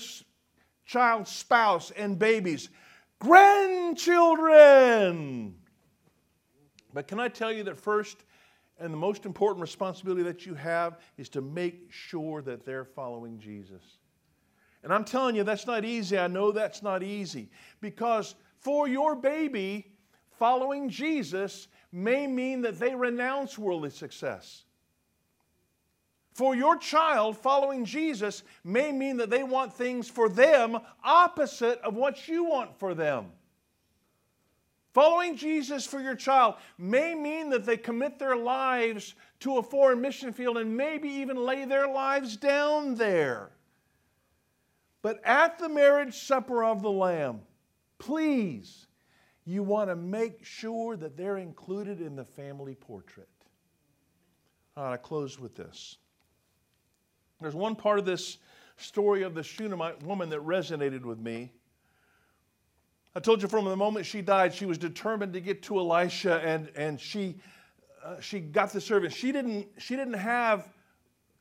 child 0.86 1.28
spouse 1.28 1.92
and 1.92 2.20
babies, 2.20 2.70
grandchildren. 3.20 5.56
But 6.94 7.08
can 7.08 7.20
I 7.20 7.30
tell 7.30 7.52
you 7.52 7.64
that 7.64 7.78
first 7.78 8.18
and 8.80 8.92
the 8.92 8.98
most 8.98 9.26
important 9.26 9.62
responsibility 9.62 10.24
that 10.24 10.46
you 10.46 10.56
have 10.56 11.00
is 11.18 11.30
to 11.30 11.42
make 11.42 11.92
sure 11.92 12.42
that 12.42 12.66
they're 12.66 12.86
following 12.86 13.40
Jesus. 13.40 13.84
And 14.84 14.94
I'm 14.94 15.06
telling 15.06 15.36
you, 15.36 15.44
that's 15.44 15.68
not 15.68 15.86
easy. 15.86 16.18
I 16.18 16.28
know 16.28 16.52
that's 16.52 16.84
not 16.84 17.04
easy 17.04 17.50
because 17.80 18.36
for 18.60 18.88
your 18.88 19.16
baby, 19.16 19.94
following 20.38 20.90
Jesus 20.90 21.68
may 21.92 22.28
mean 22.28 22.62
that 22.62 22.80
they 22.80 22.94
renounce 22.94 23.58
worldly 23.58 23.92
success. 23.92 24.64
For 26.34 26.56
your 26.56 26.78
child, 26.78 27.38
following 27.38 27.86
Jesus 27.86 28.44
may 28.64 28.92
mean 28.92 29.18
that 29.18 29.30
they 29.30 29.44
want 29.44 29.74
things 29.74 30.10
for 30.10 30.28
them 30.28 30.80
opposite 31.04 31.80
of 31.82 31.96
what 31.96 32.28
you 32.28 32.46
want 32.46 32.78
for 32.80 32.96
them. 32.96 33.28
Following 34.94 35.36
Jesus 35.36 35.88
for 35.88 36.00
your 36.00 36.16
child 36.16 36.56
may 36.78 37.16
mean 37.16 37.50
that 37.50 37.66
they 37.66 37.78
commit 37.78 38.20
their 38.20 38.36
lives 38.36 39.16
to 39.40 39.58
a 39.58 39.64
foreign 39.64 40.00
mission 40.02 40.32
field 40.32 40.58
and 40.58 40.78
maybe 40.78 41.10
even 41.10 41.36
lay 41.36 41.66
their 41.66 41.88
lives 41.88 42.38
down 42.38 42.94
there. 42.94 43.50
But 45.02 45.20
at 45.26 45.58
the 45.58 45.68
marriage 45.68 46.16
supper 46.16 46.64
of 46.64 46.84
the 46.84 46.92
Lamb, 46.92 47.42
please, 47.98 48.86
you 49.46 49.64
want 49.64 49.90
to 49.90 49.96
make 49.96 50.46
sure 50.46 50.96
that 50.96 51.18
they're 51.18 51.38
included 51.38 52.00
in 52.00 52.16
the 52.16 52.24
family 52.24 52.76
portrait. 52.76 53.28
I 54.78 54.98
close 54.98 55.40
with 55.40 55.56
this. 55.56 55.98
There's 57.42 57.56
one 57.56 57.76
part 57.76 57.98
of 57.98 58.06
this 58.06 58.38
story 58.78 59.24
of 59.24 59.34
the 59.34 59.44
Shunammite 59.44 60.04
woman 60.04 60.30
that 60.30 60.40
resonated 60.40 61.02
with 61.02 61.20
me. 61.20 61.52
I 63.16 63.20
told 63.20 63.44
you 63.44 63.48
from 63.48 63.66
the 63.66 63.76
moment 63.76 64.08
she 64.08 64.22
died, 64.24 64.54
she 64.54 64.66
was 64.66 64.80
determined 64.80 65.34
to 65.34 65.40
get 65.40 65.62
to 65.64 65.78
Elisha, 65.78 66.42
and, 66.44 66.70
and 66.76 67.00
she, 67.00 67.36
uh, 68.04 68.20
she 68.20 68.40
got 68.40 68.74
the 68.74 68.82
servant. 68.82 69.14
She 69.14 69.32
didn't, 69.32 69.68
she 69.78 69.96
didn't 69.96 70.16
have 70.16 70.68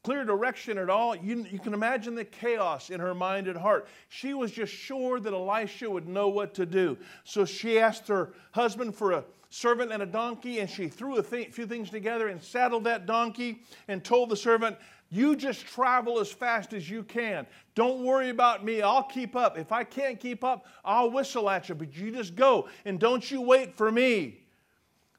clear 0.05 0.25
direction 0.25 0.77
at 0.77 0.91
all. 0.91 1.17
You, 1.17 1.47
you 1.51 1.59
can 1.59 1.73
imagine 1.73 2.15
the 2.15 2.27
chaos 2.27 2.91
in 2.91 3.01
her 3.01 3.15
mind 3.15 3.49
and 3.49 3.57
heart. 3.57 3.89
She 4.11 4.35
was 4.35 4.51
just 4.51 4.73
sure 4.73 5.19
that 5.21 5.33
Elisha 5.33 5.89
would 5.89 6.09
know 6.09 6.29
what 6.29 6.53
to 6.55 6.67
do. 6.67 6.99
So 7.25 7.47
she 7.47 7.79
asked 7.79 8.09
her 8.09 8.35
husband 8.51 8.95
for 8.95 9.13
a 9.13 9.25
servant 9.49 9.93
and 9.93 10.03
a 10.03 10.07
donkey, 10.07 10.59
and 10.59 10.69
she 10.69 10.89
threw 10.89 11.17
a 11.19 11.23
th- 11.23 11.53
few 11.53 11.67
things 11.67 11.89
together 11.89 12.29
and 12.29 12.43
saddled 12.43 12.85
that 12.85 13.07
donkey 13.07 13.63
and 13.89 14.05
told 14.05 14.29
the 14.29 14.37
servant, 14.37 14.77
you 15.13 15.37
just 15.37 15.67
travel 15.67 16.19
as 16.21 16.33
fast 16.33 16.73
as 16.73 16.89
you 16.89 17.03
can. 17.03 17.47
Don't 17.75 18.03
worry 18.03 18.31
about 18.31 18.65
me. 18.65 18.81
I'll 18.81 19.03
keep 19.03 19.37
up. 19.37 19.59
If 19.59 19.71
I 19.71 19.85
can't 19.85 20.19
keep 20.19 20.43
up, 20.43 20.65
I'll 20.87 21.11
whistle 21.11 21.51
at 21.51 21.69
you, 21.69 21.75
but 21.75 21.95
you 21.95 22.11
just 22.11 22.35
go 22.35 22.67
and 22.87 22.99
don't 22.99 23.31
you 23.31 23.43
wait 23.43 23.77
for 23.77 23.93
me. 23.93 24.39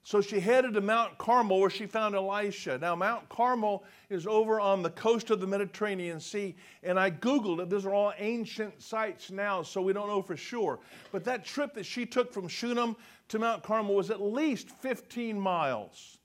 So 0.02 0.20
she 0.20 0.40
headed 0.40 0.74
to 0.74 0.82
Mount 0.82 1.20
Carmel 1.20 1.60
where 1.60 1.70
she 1.70 1.86
found 1.86 2.16
Elisha. 2.16 2.80
Now, 2.80 2.96
Mount 2.96 3.30
Carmel 3.30 3.86
is 4.10 4.26
over 4.26 4.60
on 4.60 4.82
the 4.82 4.90
coast 4.90 5.30
of 5.30 5.40
the 5.40 5.48
Mediterranean 5.48 6.20
Sea, 6.20 6.56
and 6.82 7.00
I 7.00 7.12
Googled 7.12 7.62
it. 7.62 7.70
Those 7.70 7.86
are 7.86 7.94
all 7.94 8.14
ancient 8.18 8.82
sites 8.82 9.30
now, 9.30 9.62
so 9.62 9.80
we 9.80 9.94
don't 9.94 10.10
know 10.10 10.24
for 10.24 10.36
sure. 10.36 10.80
But 11.12 11.24
that 11.26 11.46
trip 11.46 11.76
that 11.76 11.86
she 11.86 12.08
took 12.08 12.34
from 12.34 12.48
Shunem 12.48 12.96
to 13.30 13.38
Mount 13.38 13.62
Carmel 13.62 13.94
was 13.94 14.10
at 14.10 14.22
least 14.22 14.72
15 14.72 15.40
miles. 15.40 16.18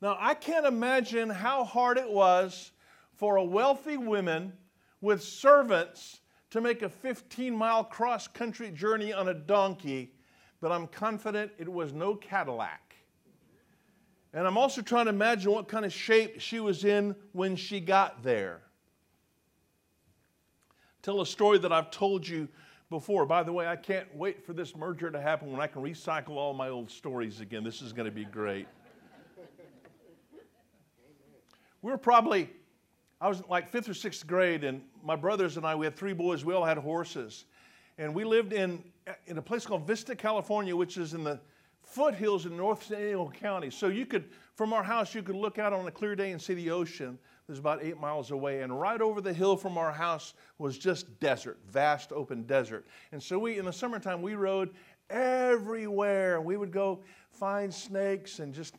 Now, 0.00 0.16
I 0.20 0.34
can't 0.34 0.66
imagine 0.66 1.28
how 1.28 1.64
hard 1.64 1.98
it 1.98 2.08
was 2.08 2.72
for 3.14 3.36
a 3.36 3.44
wealthy 3.44 3.96
woman 3.96 4.52
with 5.00 5.22
servants 5.22 6.20
to 6.50 6.60
make 6.60 6.82
a 6.82 6.88
15 6.88 7.54
mile 7.54 7.84
cross 7.84 8.28
country 8.28 8.70
journey 8.70 9.12
on 9.12 9.28
a 9.28 9.34
donkey, 9.34 10.12
but 10.60 10.72
I'm 10.72 10.86
confident 10.86 11.52
it 11.58 11.68
was 11.68 11.92
no 11.92 12.14
Cadillac. 12.14 12.94
And 14.32 14.46
I'm 14.46 14.56
also 14.56 14.82
trying 14.82 15.06
to 15.06 15.10
imagine 15.10 15.50
what 15.52 15.68
kind 15.68 15.84
of 15.84 15.92
shape 15.92 16.40
she 16.40 16.60
was 16.60 16.84
in 16.84 17.16
when 17.32 17.56
she 17.56 17.80
got 17.80 18.22
there. 18.22 18.60
Tell 21.02 21.20
a 21.20 21.26
story 21.26 21.58
that 21.58 21.72
I've 21.72 21.90
told 21.90 22.26
you 22.26 22.48
before. 22.90 23.26
By 23.26 23.42
the 23.42 23.52
way, 23.52 23.66
I 23.66 23.76
can't 23.76 24.14
wait 24.14 24.44
for 24.44 24.52
this 24.52 24.76
merger 24.76 25.10
to 25.10 25.20
happen 25.20 25.50
when 25.50 25.60
I 25.60 25.66
can 25.66 25.82
recycle 25.82 26.36
all 26.36 26.54
my 26.54 26.68
old 26.68 26.90
stories 26.90 27.40
again. 27.40 27.64
This 27.64 27.82
is 27.82 27.92
going 27.92 28.06
to 28.06 28.14
be 28.14 28.24
great. 28.24 28.66
We 31.82 31.90
were 31.90 31.98
probably, 31.98 32.50
I 33.20 33.28
was 33.28 33.42
like 33.48 33.68
fifth 33.68 33.88
or 33.88 33.94
sixth 33.94 34.26
grade, 34.26 34.64
and 34.64 34.82
my 35.04 35.16
brothers 35.16 35.56
and 35.56 35.66
I, 35.66 35.74
we 35.74 35.86
had 35.86 35.96
three 35.96 36.12
boys, 36.12 36.44
we 36.44 36.54
all 36.54 36.64
had 36.64 36.78
horses. 36.78 37.44
And 37.98 38.14
we 38.14 38.24
lived 38.24 38.52
in, 38.52 38.82
in 39.26 39.38
a 39.38 39.42
place 39.42 39.66
called 39.66 39.86
Vista, 39.86 40.14
California, 40.14 40.74
which 40.74 40.96
is 40.96 41.14
in 41.14 41.24
the 41.24 41.40
foothills 41.82 42.46
in 42.46 42.56
North 42.56 42.84
San 42.84 42.98
Diego 42.98 43.30
County. 43.30 43.70
So 43.70 43.88
you 43.88 44.06
could, 44.06 44.26
from 44.54 44.72
our 44.72 44.82
house, 44.82 45.14
you 45.14 45.22
could 45.22 45.34
look 45.34 45.58
out 45.58 45.72
on 45.72 45.86
a 45.88 45.90
clear 45.90 46.14
day 46.14 46.32
and 46.32 46.40
see 46.40 46.54
the 46.54 46.70
ocean. 46.70 47.18
There's 47.46 47.58
about 47.58 47.82
eight 47.82 47.98
miles 47.98 48.30
away. 48.30 48.60
And 48.60 48.78
right 48.78 49.00
over 49.00 49.20
the 49.20 49.32
hill 49.32 49.56
from 49.56 49.78
our 49.78 49.90
house 49.90 50.34
was 50.58 50.78
just 50.78 51.18
desert, 51.18 51.58
vast 51.66 52.12
open 52.12 52.42
desert. 52.42 52.86
And 53.10 53.22
so 53.22 53.38
we, 53.38 53.58
in 53.58 53.64
the 53.64 53.72
summertime, 53.72 54.20
we 54.20 54.34
rode 54.34 54.70
everywhere. 55.08 56.40
We 56.40 56.56
would 56.56 56.70
go 56.70 57.00
find 57.30 57.72
snakes 57.72 58.38
and 58.38 58.52
just 58.52 58.74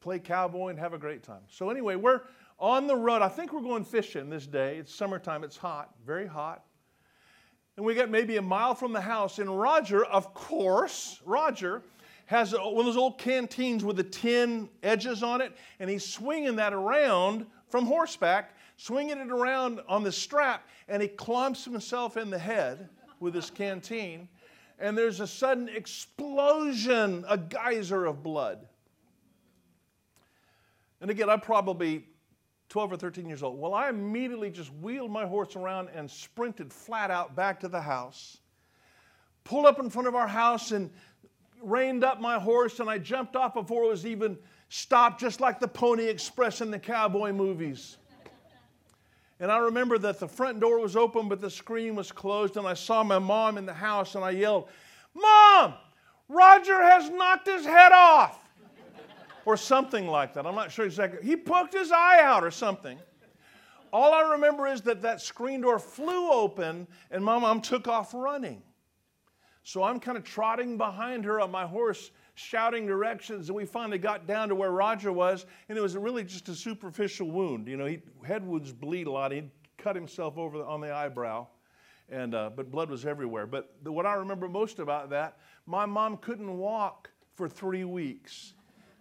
play 0.00 0.18
cowboy 0.18 0.68
and 0.68 0.78
have 0.78 0.92
a 0.94 0.98
great 0.98 1.22
time. 1.22 1.42
So, 1.48 1.70
anyway, 1.70 1.96
we're 1.96 2.22
on 2.58 2.86
the 2.86 2.96
road. 2.96 3.22
I 3.22 3.28
think 3.28 3.52
we're 3.52 3.60
going 3.60 3.84
fishing 3.84 4.30
this 4.30 4.46
day. 4.46 4.78
It's 4.78 4.94
summertime, 4.94 5.44
it's 5.44 5.56
hot, 5.56 5.94
very 6.04 6.26
hot. 6.26 6.64
And 7.76 7.84
we 7.84 7.94
get 7.94 8.10
maybe 8.10 8.36
a 8.38 8.42
mile 8.42 8.74
from 8.74 8.92
the 8.92 9.00
house, 9.00 9.38
and 9.38 9.60
Roger, 9.60 10.04
of 10.06 10.32
course, 10.32 11.20
Roger 11.26 11.82
has 12.24 12.52
one 12.52 12.78
of 12.78 12.86
those 12.86 12.96
old 12.96 13.18
canteens 13.18 13.84
with 13.84 13.96
the 13.96 14.02
tin 14.02 14.68
edges 14.82 15.22
on 15.22 15.40
it, 15.40 15.52
and 15.78 15.90
he's 15.90 16.04
swinging 16.04 16.56
that 16.56 16.72
around 16.72 17.46
from 17.68 17.84
horseback, 17.84 18.56
swinging 18.76 19.18
it 19.18 19.30
around 19.30 19.80
on 19.88 20.02
the 20.02 20.10
strap, 20.10 20.66
and 20.88 21.02
he 21.02 21.08
clumps 21.08 21.64
himself 21.64 22.16
in 22.16 22.30
the 22.30 22.38
head 22.38 22.88
with 23.20 23.34
his 23.34 23.50
canteen, 23.50 24.28
and 24.78 24.96
there's 24.96 25.20
a 25.20 25.26
sudden 25.26 25.68
explosion, 25.68 27.24
a 27.28 27.36
geyser 27.36 28.06
of 28.06 28.22
blood. 28.22 28.66
And 31.06 31.12
again, 31.12 31.30
I'm 31.30 31.40
probably 31.40 32.04
12 32.68 32.94
or 32.94 32.96
13 32.96 33.28
years 33.28 33.44
old. 33.44 33.60
Well, 33.60 33.74
I 33.74 33.90
immediately 33.90 34.50
just 34.50 34.74
wheeled 34.82 35.12
my 35.12 35.24
horse 35.24 35.54
around 35.54 35.88
and 35.94 36.10
sprinted 36.10 36.72
flat 36.72 37.12
out 37.12 37.36
back 37.36 37.60
to 37.60 37.68
the 37.68 37.80
house. 37.80 38.38
Pulled 39.44 39.66
up 39.66 39.78
in 39.78 39.88
front 39.88 40.08
of 40.08 40.16
our 40.16 40.26
house 40.26 40.72
and 40.72 40.90
reined 41.62 42.02
up 42.02 42.20
my 42.20 42.40
horse, 42.40 42.80
and 42.80 42.90
I 42.90 42.98
jumped 42.98 43.36
off 43.36 43.54
before 43.54 43.84
it 43.84 43.88
was 43.88 44.04
even 44.04 44.36
stopped, 44.68 45.20
just 45.20 45.40
like 45.40 45.60
the 45.60 45.68
Pony 45.68 46.06
Express 46.06 46.60
in 46.60 46.72
the 46.72 46.78
cowboy 46.80 47.30
movies. 47.30 47.98
And 49.38 49.52
I 49.52 49.58
remember 49.58 49.98
that 49.98 50.18
the 50.18 50.26
front 50.26 50.58
door 50.58 50.80
was 50.80 50.96
open, 50.96 51.28
but 51.28 51.40
the 51.40 51.50
screen 51.50 51.94
was 51.94 52.10
closed, 52.10 52.56
and 52.56 52.66
I 52.66 52.74
saw 52.74 53.04
my 53.04 53.20
mom 53.20 53.58
in 53.58 53.64
the 53.64 53.72
house, 53.72 54.16
and 54.16 54.24
I 54.24 54.30
yelled, 54.30 54.66
Mom, 55.14 55.74
Roger 56.28 56.82
has 56.82 57.08
knocked 57.10 57.46
his 57.46 57.64
head 57.64 57.92
off. 57.92 58.40
Or 59.46 59.56
something 59.56 60.08
like 60.08 60.34
that. 60.34 60.44
I'm 60.44 60.56
not 60.56 60.70
sure 60.70 60.84
exactly. 60.84 61.26
He 61.26 61.36
poked 61.36 61.72
his 61.72 61.90
eye 61.92 62.20
out 62.20 62.44
or 62.44 62.50
something. 62.50 62.98
All 63.92 64.12
I 64.12 64.32
remember 64.32 64.66
is 64.66 64.82
that 64.82 65.00
that 65.02 65.22
screen 65.22 65.62
door 65.62 65.78
flew 65.78 66.30
open 66.30 66.86
and 67.10 67.24
my 67.24 67.38
mom 67.38 67.62
took 67.62 67.88
off 67.88 68.12
running. 68.12 68.60
So 69.62 69.82
I'm 69.82 69.98
kind 70.00 70.18
of 70.18 70.24
trotting 70.24 70.76
behind 70.76 71.24
her 71.24 71.40
on 71.40 71.50
my 71.50 71.64
horse, 71.64 72.10
shouting 72.34 72.86
directions, 72.86 73.48
and 73.48 73.56
we 73.56 73.64
finally 73.64 73.98
got 73.98 74.26
down 74.26 74.48
to 74.48 74.54
where 74.54 74.70
Roger 74.70 75.12
was, 75.12 75.46
and 75.68 75.78
it 75.78 75.80
was 75.80 75.96
really 75.96 76.22
just 76.22 76.48
a 76.48 76.54
superficial 76.54 77.30
wound. 77.30 77.66
You 77.66 77.76
know, 77.76 77.86
he, 77.86 78.00
head 78.24 78.46
wounds 78.46 78.72
bleed 78.72 79.06
a 79.06 79.10
lot. 79.10 79.32
He 79.32 79.44
cut 79.76 79.96
himself 79.96 80.38
over 80.38 80.64
on 80.64 80.80
the 80.80 80.92
eyebrow, 80.92 81.48
and 82.08 82.34
uh, 82.34 82.50
but 82.54 82.70
blood 82.70 82.90
was 82.90 83.06
everywhere. 83.06 83.46
But 83.46 83.74
the, 83.82 83.90
what 83.90 84.06
I 84.06 84.14
remember 84.14 84.48
most 84.48 84.78
about 84.78 85.10
that, 85.10 85.38
my 85.66 85.84
mom 85.84 86.18
couldn't 86.18 86.58
walk 86.58 87.10
for 87.34 87.48
three 87.48 87.84
weeks 87.84 88.54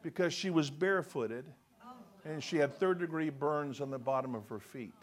because 0.06 0.32
she 0.32 0.52
was 0.52 0.70
barefooted 0.70 1.46
and 2.26 2.44
she 2.44 2.58
had 2.58 2.76
third 2.76 3.00
degree 3.00 3.32
burns 3.32 3.82
on 3.82 3.89
the 3.89 3.98
bottom 3.98 4.36
of 4.36 4.48
her 4.48 4.60
feet. 4.60 4.94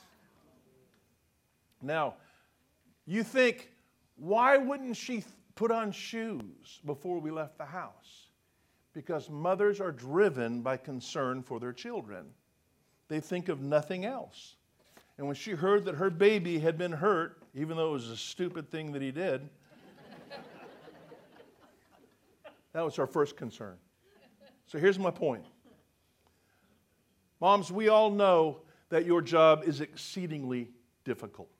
Now, 1.82 2.14
you 3.04 3.24
think, 3.24 3.72
why 4.14 4.58
wouldn't 4.58 4.96
she 4.96 5.24
put 5.56 5.72
on 5.72 5.90
shoes 5.90 6.80
before 6.86 7.18
we 7.18 7.32
left 7.32 7.58
the 7.58 7.64
house? 7.64 8.28
Because 8.94 9.28
mothers 9.28 9.80
are 9.80 9.90
driven 9.90 10.62
by 10.62 10.76
concern 10.76 11.42
for 11.42 11.58
their 11.58 11.72
children. 11.72 12.26
They 13.08 13.18
think 13.18 13.48
of 13.48 13.60
nothing 13.60 14.04
else. 14.04 14.54
And 15.18 15.26
when 15.26 15.34
she 15.34 15.50
heard 15.50 15.84
that 15.86 15.96
her 15.96 16.10
baby 16.10 16.60
had 16.60 16.78
been 16.78 16.92
hurt, 16.92 17.42
even 17.56 17.76
though 17.76 17.88
it 17.88 17.94
was 17.94 18.08
a 18.08 18.16
stupid 18.16 18.70
thing 18.70 18.92
that 18.92 19.02
he 19.02 19.10
did, 19.10 19.48
that 22.72 22.84
was 22.84 22.94
her 22.94 23.08
first 23.08 23.36
concern. 23.36 23.76
So 24.72 24.78
here's 24.78 24.98
my 24.98 25.10
point 25.10 25.44
Moms, 27.40 27.70
we 27.70 27.88
all 27.88 28.10
know 28.10 28.62
that 28.88 29.04
your 29.04 29.20
job 29.20 29.64
is 29.66 29.82
exceedingly 29.82 30.70
difficult. 31.04 31.50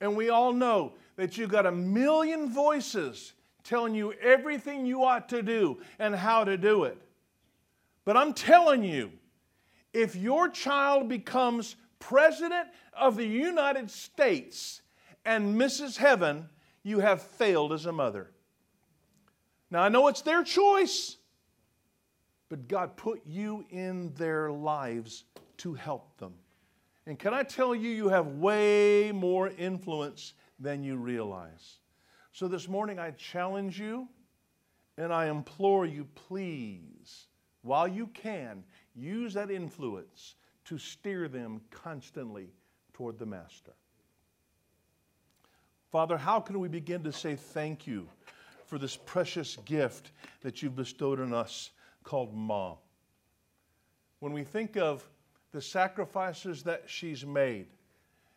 And 0.00 0.16
we 0.16 0.28
all 0.28 0.52
know 0.52 0.94
that 1.14 1.38
you've 1.38 1.50
got 1.50 1.64
a 1.66 1.70
million 1.70 2.52
voices 2.52 3.34
telling 3.62 3.94
you 3.94 4.12
everything 4.14 4.86
you 4.86 5.04
ought 5.04 5.28
to 5.28 5.40
do 5.40 5.78
and 6.00 6.16
how 6.16 6.42
to 6.42 6.56
do 6.56 6.82
it. 6.82 7.00
But 8.04 8.16
I'm 8.16 8.34
telling 8.34 8.82
you, 8.82 9.12
if 9.92 10.16
your 10.16 10.48
child 10.48 11.08
becomes 11.08 11.76
president 12.00 12.70
of 12.92 13.16
the 13.16 13.26
United 13.26 13.88
States 13.88 14.82
and 15.24 15.56
misses 15.56 15.96
heaven, 15.96 16.48
you 16.82 16.98
have 16.98 17.22
failed 17.22 17.72
as 17.72 17.86
a 17.86 17.92
mother. 17.92 18.32
Now, 19.70 19.82
I 19.82 19.88
know 19.90 20.08
it's 20.08 20.22
their 20.22 20.42
choice 20.42 21.18
but 22.52 22.68
God 22.68 22.98
put 22.98 23.22
you 23.24 23.64
in 23.70 24.12
their 24.12 24.52
lives 24.52 25.24
to 25.56 25.72
help 25.72 26.18
them. 26.18 26.34
And 27.06 27.18
can 27.18 27.32
I 27.32 27.44
tell 27.44 27.74
you, 27.74 27.88
you 27.88 28.10
have 28.10 28.26
way 28.26 29.10
more 29.10 29.48
influence 29.48 30.34
than 30.60 30.84
you 30.84 30.98
realize. 30.98 31.78
So 32.32 32.48
this 32.48 32.68
morning, 32.68 32.98
I 32.98 33.12
challenge 33.12 33.80
you 33.80 34.06
and 34.98 35.14
I 35.14 35.28
implore 35.28 35.86
you, 35.86 36.06
please, 36.28 37.28
while 37.62 37.88
you 37.88 38.08
can, 38.08 38.64
use 38.94 39.32
that 39.32 39.50
influence 39.50 40.34
to 40.66 40.76
steer 40.76 41.28
them 41.28 41.62
constantly 41.70 42.50
toward 42.92 43.18
the 43.18 43.24
Master. 43.24 43.72
Father, 45.90 46.18
how 46.18 46.38
can 46.38 46.60
we 46.60 46.68
begin 46.68 47.02
to 47.04 47.12
say 47.12 47.34
thank 47.34 47.86
you 47.86 48.06
for 48.66 48.76
this 48.76 48.94
precious 48.94 49.56
gift 49.64 50.12
that 50.42 50.62
you've 50.62 50.76
bestowed 50.76 51.18
on 51.18 51.32
us? 51.32 51.70
Called 52.02 52.34
mom. 52.34 52.76
When 54.20 54.32
we 54.32 54.44
think 54.44 54.76
of 54.76 55.08
the 55.52 55.60
sacrifices 55.60 56.62
that 56.62 56.84
she's 56.86 57.26
made 57.26 57.66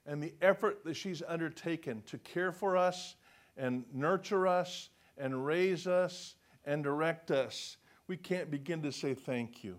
and 0.05 0.21
the 0.21 0.33
effort 0.41 0.83
that 0.83 0.95
she's 0.95 1.21
undertaken 1.27 2.03
to 2.07 2.17
care 2.19 2.51
for 2.51 2.77
us 2.77 3.15
and 3.57 3.85
nurture 3.93 4.47
us 4.47 4.89
and 5.17 5.45
raise 5.45 5.87
us 5.87 6.35
and 6.65 6.83
direct 6.83 7.31
us, 7.31 7.77
we 8.07 8.17
can't 8.17 8.51
begin 8.51 8.81
to 8.81 8.91
say 8.91 9.13
thank 9.13 9.63
you. 9.63 9.77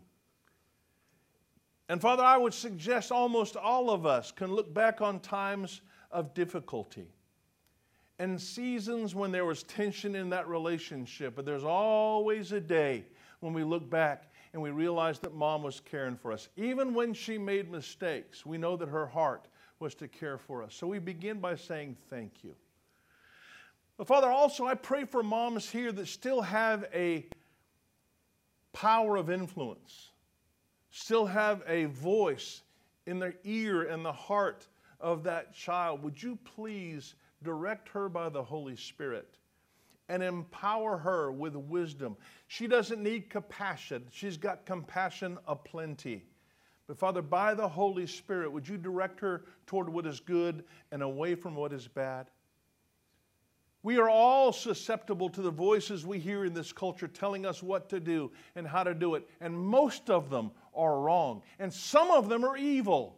And 1.89 2.01
Father, 2.01 2.25
I 2.25 2.37
would 2.37 2.55
suggest 2.55 3.13
almost 3.13 3.57
all 3.57 3.91
of 3.91 4.07
us 4.07 4.33
can 4.33 4.53
look 4.53 4.73
back 4.73 5.01
on 5.01 5.21
times 5.21 5.83
of 6.11 6.35
difficulty 6.35 7.09
and 8.19 8.41
seasons 8.41 9.15
when 9.15 9.31
there 9.31 9.45
was 9.45 9.63
tension 9.63 10.15
in 10.15 10.31
that 10.31 10.49
relationship, 10.49 11.35
but 11.37 11.45
there's 11.45 11.65
always 11.65 12.53
a 12.53 12.61
day 12.61 13.05
when 13.41 13.53
we 13.53 13.65
look 13.65 13.89
back 13.89 14.33
and 14.53 14.63
we 14.63 14.71
realize 14.71 15.19
that 15.21 15.35
mom 15.35 15.63
was 15.63 15.81
caring 15.81 16.17
for 16.17 16.33
us. 16.33 16.49
Even 16.57 16.95
when 16.95 17.13
she 17.13 17.39
made 17.39 17.71
mistakes, 17.71 18.47
we 18.47 18.59
know 18.59 18.77
that 18.77 18.89
her 18.89 19.07
heart 19.07 19.49
was 19.79 19.95
to 19.97 20.09
care 20.09 20.39
for 20.39 20.63
us. 20.63 20.75
So 20.75 20.87
we 20.87 20.99
begin 20.99 21.41
by 21.41 21.57
saying 21.57 21.97
thank 22.09 22.43
you. 22.43 22.55
But 23.97 24.07
Father, 24.07 24.31
also 24.31 24.67
I 24.67 24.75
pray 24.75 25.05
for 25.05 25.23
moms 25.23 25.69
here 25.69 25.93
that 25.93 26.09
still 26.09 26.43
have 26.43 26.87
a 26.95 27.27
power 28.73 29.17
of 29.17 29.31
influence, 29.31 30.11
still 30.91 31.27
have 31.27 31.63
a 31.67 31.87
voice 31.87 32.63
in 33.07 33.19
their 33.19 33.35
ear 33.45 33.83
and 33.83 34.05
the 34.05 34.13
heart 34.13 34.67
of 35.01 35.23
that 35.25 35.55
child. 35.55 36.03
Would 36.03 36.23
you 36.23 36.39
please 36.45 37.15
direct 37.43 37.89
her 37.91 38.09
by 38.09 38.29
the 38.29 38.43
Holy 38.43 38.77
Spirit? 38.77 39.39
And 40.09 40.23
empower 40.23 40.97
her 40.99 41.33
with 41.33 41.57
wisdom. 41.57 42.17
She 42.47 42.67
doesn't 42.67 43.03
need 43.03 43.31
compassion, 43.31 44.05
she's 44.11 44.37
got 44.37 44.67
compassion 44.67 45.39
aplenty. 45.47 46.25
But 46.87 46.99
Father, 46.99 47.23
by 47.23 47.55
the 47.55 47.69
Holy 47.69 48.07
Spirit, 48.07 48.53
would 48.53 48.69
you 48.69 48.77
direct 48.77 49.19
her 49.21 49.45
toward 49.67 49.89
what 49.89 50.07
is 50.07 50.21
good 50.21 50.65
and 50.93 51.03
away 51.03 51.35
from 51.35 51.57
what 51.57 51.73
is 51.73 51.89
bad? 51.89 52.29
We 53.83 53.99
are 53.99 54.09
all 54.09 54.53
susceptible 54.53 55.29
to 55.31 55.43
the 55.43 55.51
voices 55.51 56.05
we 56.05 56.19
hear 56.19 56.45
in 56.45 56.55
this 56.55 56.73
culture 56.73 57.07
telling 57.07 57.47
us 57.47 57.63
what 57.63 57.89
to 57.91 58.01
do 58.01 58.33
and 58.57 58.67
how 58.67 58.83
to 58.83 58.95
do 58.95 59.15
it. 59.15 59.29
And 59.41 59.57
most 59.57 60.11
of 60.11 60.29
them 60.29 60.51
are 60.75 60.99
wrong. 61.01 61.43
And 61.61 61.73
some 61.73 62.11
of 62.11 62.29
them 62.29 62.45
are 62.45 62.57
evil. 62.57 63.17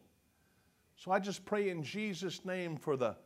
So 0.96 1.10
I 1.10 1.20
just 1.20 1.46
pray 1.46 1.70
in 1.70 1.82
Jesus' 1.82 2.44
name 2.44 2.76
for 2.76 2.96
the 2.98 3.16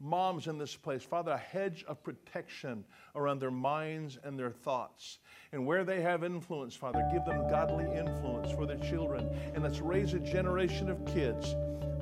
moms 0.00 0.46
in 0.46 0.58
this 0.58 0.74
place, 0.74 1.02
Father, 1.02 1.32
a 1.32 1.38
hedge 1.38 1.84
of 1.86 2.02
protection 2.02 2.84
around 3.14 3.38
their 3.38 3.50
minds 3.50 4.18
and 4.24 4.38
their 4.38 4.50
thoughts. 4.50 5.18
And 5.52 5.66
where 5.66 5.84
they 5.84 6.00
have 6.00 6.24
influence, 6.24 6.74
Father, 6.74 7.06
give 7.12 7.24
them 7.24 7.48
godly 7.50 7.84
influence 7.96 8.50
for 8.52 8.66
their 8.66 8.78
children. 8.78 9.28
And 9.54 9.62
let's 9.62 9.80
raise 9.80 10.14
a 10.14 10.20
generation 10.20 10.88
of 10.88 11.04
kids 11.04 11.54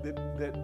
that, 0.02 0.16
that 0.38 0.54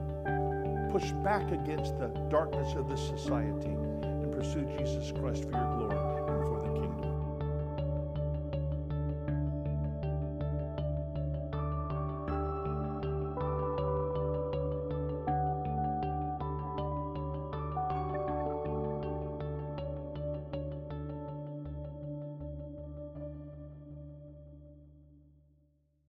push 0.92 1.11
back 1.25 1.51
against 1.51 1.99
the 1.99 2.09
darkness 2.31 2.75
of 2.77 2.88
this 2.88 3.05
society 3.05 3.70
and 3.70 4.33
pursue 4.33 4.64
Jesus 4.79 5.11
Christ 5.11 5.44
for 5.44 5.51
your 5.51 5.77
glory. 5.77 6.13